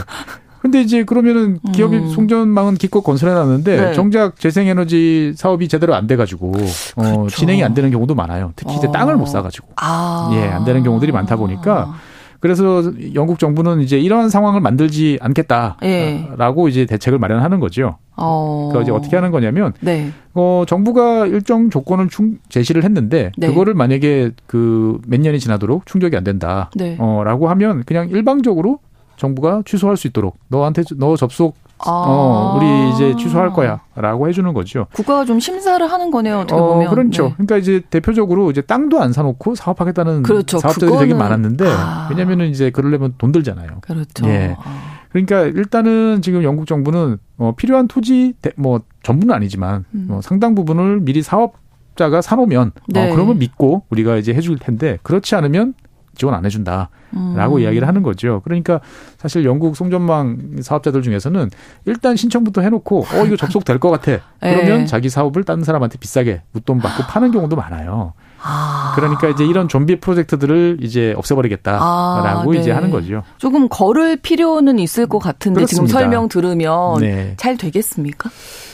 [0.62, 2.08] 근데 이제 그러면은 기업이 음.
[2.08, 3.92] 송전망은 기껏 건설해 놨는데 네.
[3.94, 6.52] 정작 재생에너지 사업이 제대로 안 돼 가지고
[6.96, 7.28] 어, 그렇죠.
[7.36, 8.52] 진행이 안 되는 경우도 많아요.
[8.54, 8.92] 특히 이제 어.
[8.92, 9.68] 땅을 못 사 가지고.
[9.76, 10.30] 아.
[10.34, 11.94] 예, 안 되는 경우들이 많다 보니까
[12.38, 16.70] 그래서 영국 정부는 이제 이러한 상황을 만들지 않겠다라고 예.
[16.70, 17.98] 이제 대책을 마련하는 거죠.
[18.16, 18.68] 어.
[18.70, 20.10] 그러니까 이제 어떻게 하는 거냐면 네.
[20.34, 23.46] 어 정부가 일정 조건을 충, 제시를 했는데 네.
[23.48, 26.70] 그거를 만약에 그 몇 년이 지나도록 충족이 안 된다.
[26.76, 26.96] 네.
[27.00, 28.78] 어라고 하면 그냥 일방적으로
[29.26, 31.90] 정부가 취소할 수 있도록 너한테 너 접속 아.
[31.90, 34.86] 어 우리 이제 취소할 거야 라고 해주는 거죠.
[34.92, 36.40] 국가가 좀 심사를 하는 거네요.
[36.40, 36.90] 어떻게 어 보면.
[36.90, 37.22] 그렇죠.
[37.28, 37.32] 네.
[37.34, 40.58] 그러니까 이제 대표적으로 이제 땅도 안 사놓고 사업하겠다는 그렇죠.
[40.58, 42.08] 사업자들이 되게 그거는- 많았는데 아.
[42.10, 43.68] 왜냐면은 이제 그러려면 돈 들잖아요.
[43.80, 44.26] 그렇죠.
[44.26, 44.56] 예.
[44.58, 45.02] 아.
[45.10, 50.08] 그러니까 일단은 지금 영국 정부는 어, 필요한 토지 대- 뭐 전부는 아니지만 음.
[50.10, 51.54] 어, 상당 부분을 미리 사업
[51.96, 53.10] 자가 사놓으면 네.
[53.10, 55.74] 어, 그러면 믿고 우리가 이제 해줄 텐데 그렇지 않으면
[56.14, 57.60] 지원 안 해준다라고 음.
[57.60, 58.40] 이야기를 하는 거죠.
[58.44, 58.80] 그러니까
[59.18, 61.50] 사실 영국 송전망 사업자들 중에서는
[61.86, 64.22] 일단 신청부터 해놓고 어 이거 접속될 것 같아.
[64.40, 64.86] 그러면 네.
[64.86, 68.12] 자기 사업을 다른 사람한테 비싸게 웃돈 받고 파는 경우도 많아요.
[68.42, 68.92] 아.
[68.96, 72.72] 그러니까 이제 이런 좀비 프로젝트들을 이제 없애버리겠다라고 아, 이제 네.
[72.72, 73.22] 하는 거죠.
[73.38, 75.98] 조금 걸을 필요는 있을 것 같은데 지금 그렇습니다.
[75.98, 77.34] 설명 들으면 네.
[77.36, 78.30] 잘 되겠습니까?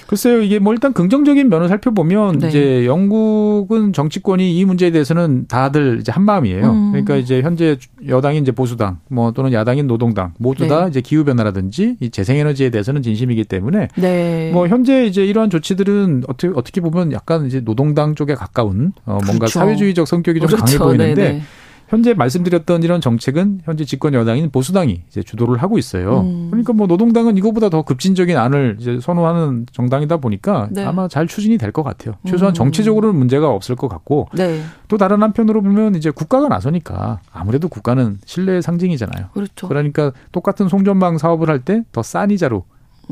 [0.09, 2.49] 글쎄요, 이게 뭐 일단 긍정적인 면을 살펴보면 네.
[2.49, 6.65] 이제 영국은 정치권이 이 문제에 대해서는 다들 이제 한 마음이에요.
[6.65, 6.93] 음.
[6.93, 7.77] 그러니까 이제 현재
[8.09, 10.89] 여당인 이제 보수당, 뭐 또는 야당인 노동당 모두 다 네.
[10.89, 14.51] 이제 기후 변화라든지 이 재생에너지에 대해서는 진심이기 때문에 네.
[14.51, 19.41] 뭐 현재 이제 이러한 조치들은 어떻게 어떻게 보면 약간 이제 노동당 쪽에 가까운 어 뭔가
[19.41, 19.59] 그렇죠.
[19.59, 20.85] 사회주의적 성격이 좀 강해 그렇죠.
[20.85, 21.43] 보이는데 네네.
[21.89, 26.21] 현재 말씀드렸던 이런 정책은 현재 집권 여당인 보수당이 이제 주도를 하고 있어요.
[26.21, 26.49] 음.
[26.51, 30.85] 그러니까 뭐 노동당은 이거보다 더 급진적인 안을 이제 선호하는 정당이다 보니까 네.
[30.85, 32.15] 아마 잘 추진이 될 것 같아요.
[32.27, 32.55] 최소한 음.
[32.55, 34.63] 정치적으로는 문제가 없을 것 같고 네.
[34.89, 39.27] 또 다른 한편으로 보면 이제 국가가 나서니까 아무래도 국가는 신뢰의 상징이잖아요.
[39.35, 39.69] 그렇죠.
[39.69, 42.65] 그러니까 똑같은 송전망 사업을 할 때 더 싼 이자로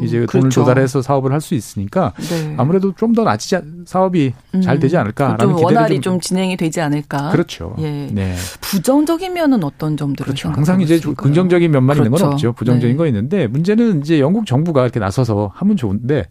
[0.02, 0.50] 이제 음, 돈을 그렇죠.
[0.60, 2.54] 조달해서 사업을 할 수 있으니까 네.
[2.58, 4.32] 아무래도 좀더 않- 사업이
[4.62, 4.80] 잘 음.
[4.80, 7.30] 되지 않을까라는 좀 기대를 원활히 좀, 좀 진행이 되지 않을까.
[7.30, 7.74] 그렇죠.
[7.78, 8.08] 예.
[8.10, 8.34] 네.
[8.60, 10.48] 부정적인 면은 어떤 점들을 그렇죠.
[10.50, 11.14] 항상 이제 있을까요?
[11.14, 12.32] 긍정적인 면만 있는 건 그렇죠.
[12.32, 12.52] 없죠.
[12.54, 12.96] 부정적인 네.
[12.96, 16.24] 거 있는데 문제는 이제 영국 정부가 이렇게 나서서 하면 좋은데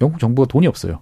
[0.00, 1.00] 영국 정부가 돈이 없어요.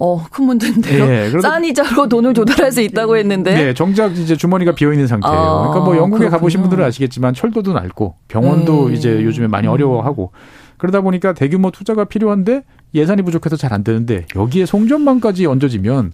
[0.00, 1.04] 어, 큰 문제인데요.
[1.04, 3.52] 예, 싼 이자로 돈을 조달할 수 있다고 했는데.
[3.54, 5.36] 네, 정작 이제 주머니가 비어 있는 상태예요.
[5.38, 6.30] 아, 그러니까 뭐 영국에 그렇군요.
[6.30, 8.94] 가보신 분들은 아시겠지만 철도도 낡고 병원도 네.
[8.94, 9.72] 이제 요즘에 많이 음.
[9.72, 10.32] 어려워하고
[10.80, 12.62] 그러다 보니까 대규모 투자가 필요한데
[12.94, 16.12] 예산이 부족해서 잘 안 되는데 여기에 송전망까지 얹어지면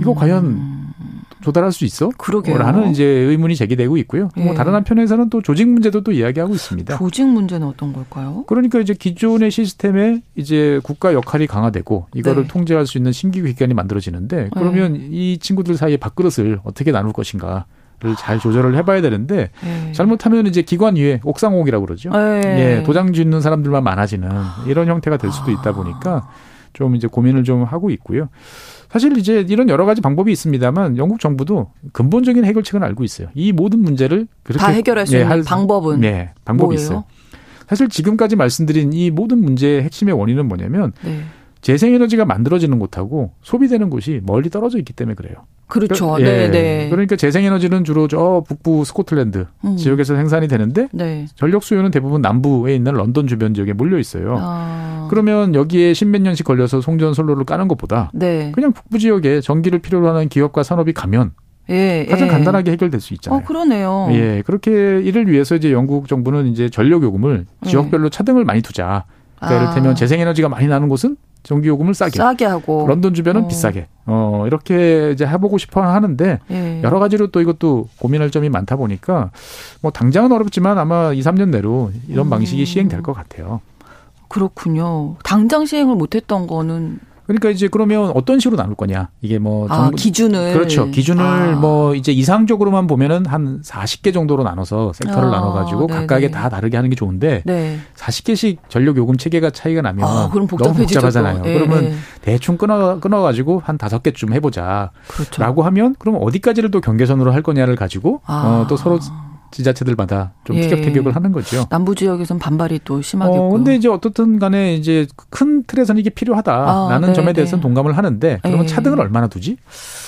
[0.00, 0.88] 이거 과연
[1.42, 2.06] 조달할 수 있어?
[2.06, 2.12] 음.
[2.18, 2.58] 그러게요.
[2.58, 4.30] 라는 이제 의문이 제기되고 있고요.
[4.34, 4.54] 뭐 예.
[4.54, 6.98] 다른 한편에서는 또 조직 문제도 또 이야기하고 있습니다.
[6.98, 8.42] 조직 문제는 어떤 걸까요?
[8.48, 12.48] 그러니까 이제 기존의 시스템에 이제 국가 역할이 강화되고 이거를 네.
[12.48, 17.62] 통제할 수 있는 신기구 기관이 만들어지는데 그러면 이 친구들 사이에 밥그릇을 어떻게 나눌 것인가를
[18.18, 19.92] 잘 조절을 해봐야 되는데 예.
[19.92, 22.10] 잘못하면 이제 기관 위에 옥상옥이라고 그러죠.
[22.14, 22.40] 예.
[22.78, 24.28] 예, 도장 짓는 사람들만 많아지는
[24.66, 26.28] 이런 형태가 될 수도 있다 보니까
[26.72, 28.28] 좀 이제 고민을 좀 하고 있고요.
[28.90, 33.28] 사실 이제 이런 여러 가지 방법이 있습니다만 영국 정부도 근본적인 해결책은 알고 있어요.
[33.34, 36.80] 이 모든 문제를 그렇게 다 해결할 수 예, 있는 할- 방법은 네, 방법이 뭐예요?
[36.80, 37.04] 있어요.
[37.68, 41.20] 사실 지금까지 말씀드린 이 모든 문제의 핵심의 원인은 뭐냐면 네.
[41.66, 45.34] 재생에너지가 만들어지는 곳하고 소비되는 곳이 멀리 떨어져 있기 때문에 그래요.
[45.66, 46.12] 그렇죠.
[46.14, 46.48] 그- 네, 예.
[46.48, 46.88] 네.
[46.90, 49.76] 그러니까 재생에너지는 주로 저 북부 스코틀랜드 음.
[49.76, 51.26] 지역에서 생산이 되는데 네.
[51.34, 54.36] 전력 수요는 대부분 남부에 있는 런던 주변 지역에 몰려 있어요.
[54.40, 55.08] 아.
[55.10, 58.52] 그러면 여기에 십몇 년씩 걸려서 송전 선로를 까는 것보다 네.
[58.54, 61.32] 그냥 북부 지역에 전기를 필요로 하는 기업과 산업이 가면
[61.68, 62.06] 예.
[62.08, 62.30] 가장 예.
[62.30, 63.40] 간단하게 해결될 수 있잖아요.
[63.40, 64.06] 어, 그러네요.
[64.12, 69.04] 예, 그렇게 이를 위해서 이제 영국 정부는 이제 전력 요금을 지역별로 차등을 많이 두자.
[69.38, 69.62] 그러니까 아.
[69.62, 72.86] 이를테면 재생에너지가 많이 나는 곳은 전기 요금을 싸게, 싸게 하고.
[72.88, 73.48] 런던 주변은 어.
[73.48, 73.86] 비싸게.
[74.06, 76.82] 어, 이렇게 이제 해보고 싶어 하는데 예.
[76.82, 79.30] 여러 가지로 또 이것도 고민할 점이 많다 보니까
[79.80, 82.30] 뭐 당장은 어렵지만 아마 2, 3년 내로 이런 음.
[82.30, 83.60] 방식이 시행될 것 같아요.
[84.28, 85.14] 그렇군요.
[85.22, 89.08] 당장 시행을 못했던 거는 그러니까 이제 그러면 어떤 식으로 나눌 거냐.
[89.20, 90.90] 이게 뭐 아, 기준을 그렇죠.
[90.90, 91.52] 기준을 아.
[91.56, 96.00] 뭐 이제 이상적으로만 보면은 한 40개 정도로 나눠서 섹터를 아, 나눠가지고 네네.
[96.00, 97.78] 각각에 다 다르게 하는 게 좋은데 네.
[97.96, 100.74] 40개씩 전력 요금 체계가 차이가 나면 아, 그럼 너무.
[100.74, 101.42] 복잡하잖아요.
[101.42, 101.48] 또.
[101.48, 101.94] 예, 그러면 예.
[102.22, 105.62] 대충 끊어 끊어가지고 한 다섯 개쯤 해보자라고 그렇죠.
[105.62, 108.62] 하면 그럼 어디까지를 또 경계선으로 할 거냐를 가지고 아.
[108.62, 108.98] 어, 또 서로
[109.50, 110.62] 지자체들마다 좀 예.
[110.62, 111.66] 티격태격을 하는 거죠.
[111.70, 113.48] 남부 지역에선 반발이 또 심하겠고.
[113.48, 117.62] 어, 근데 이제 어떻든 간에 이제 큰 틀에서는 이게 필요하다라는 아, 점에 네, 대해서는 네.
[117.62, 118.66] 동감을 하는데 그러면 예.
[118.66, 119.56] 차등을 얼마나 두지?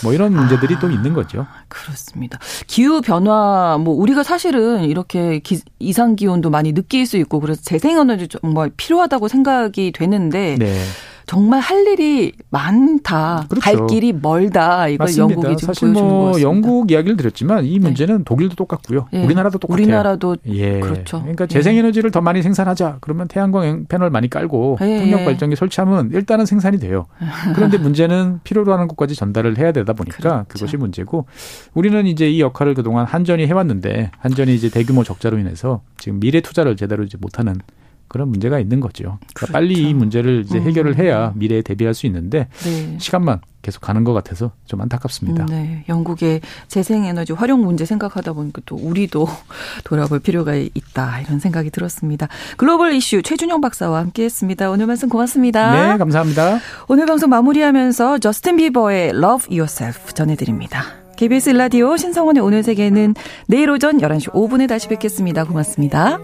[0.02, 1.46] 뭐 이런 문제들이 또 있는 거죠.
[1.68, 2.38] 그렇습니다.
[2.66, 8.28] 기후 변화 뭐 우리가 사실은 이렇게 기, 이상 기온도 많이 느낄 수 있고 그래서 재생에너지
[8.28, 10.82] 정말 필요하다고 생각이 되는데 네.
[11.28, 13.44] 정말 할 일이 많다.
[13.50, 13.60] 그렇죠.
[13.62, 14.88] 갈 길이 멀다.
[14.88, 15.34] 이걸 맞습니다.
[15.34, 17.78] 영국이 지금 사실 뭐 영국 이야기를 드렸지만 이 네.
[17.78, 18.24] 문제는 네.
[18.24, 19.08] 독일도 똑같고요.
[19.12, 19.24] 예.
[19.24, 19.82] 우리나라도 똑같아요.
[19.82, 20.80] 우리나라도 예.
[20.80, 21.20] 그렇죠.
[21.20, 22.98] 그러니까 재생에너지를 더 많이 생산하자.
[23.02, 25.00] 그러면 태양광 패널 많이 깔고 예.
[25.00, 27.04] 풍력 발전기 설치하면 일단은 생산이 돼요.
[27.54, 30.44] 그런데 문제는 필요로 하는 곳까지 전달을 해야 되다 보니까 그렇죠.
[30.48, 31.26] 그것이 문제고
[31.74, 36.74] 우리는 이제 이 역할을 그동안 한전이 해왔는데 한전이 이제 대규모 적자로 인해서 지금 미래 투자를
[36.76, 37.60] 제대로 이제 못하는
[38.08, 39.04] 그런 문제가 있는 거죠.
[39.04, 39.52] 그러니까 그렇죠.
[39.52, 41.04] 빨리 이 문제를 이제 해결을 음.
[41.04, 42.96] 해야 미래에 대비할 수 있는데 네.
[42.98, 45.46] 시간만 계속 가는 것 같아서 좀 안타깝습니다.
[45.46, 49.26] 네, 영국의 재생에너지 활용 문제 생각하다 보니까 또 우리도
[49.84, 52.28] 돌아볼 필요가 있다 이런 생각이 들었습니다.
[52.56, 54.70] 글로벌 이슈 최준영 박사와 함께했습니다.
[54.70, 55.92] 오늘 말씀 고맙습니다.
[55.92, 56.60] 네, 감사합니다.
[56.88, 61.07] 오늘 방송 마무리하면서 저스틴 비버의 Love Yourself 전해드립니다.
[61.18, 63.16] KBS 라디오 신성원의 오늘 세계는
[63.48, 65.42] 내일 오전 11시 5분에 다시 뵙겠습니다.
[65.42, 66.16] 고맙습니다.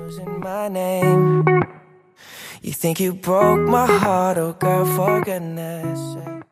[2.62, 6.44] You think you broke my heart, oh girl, for goodness sake.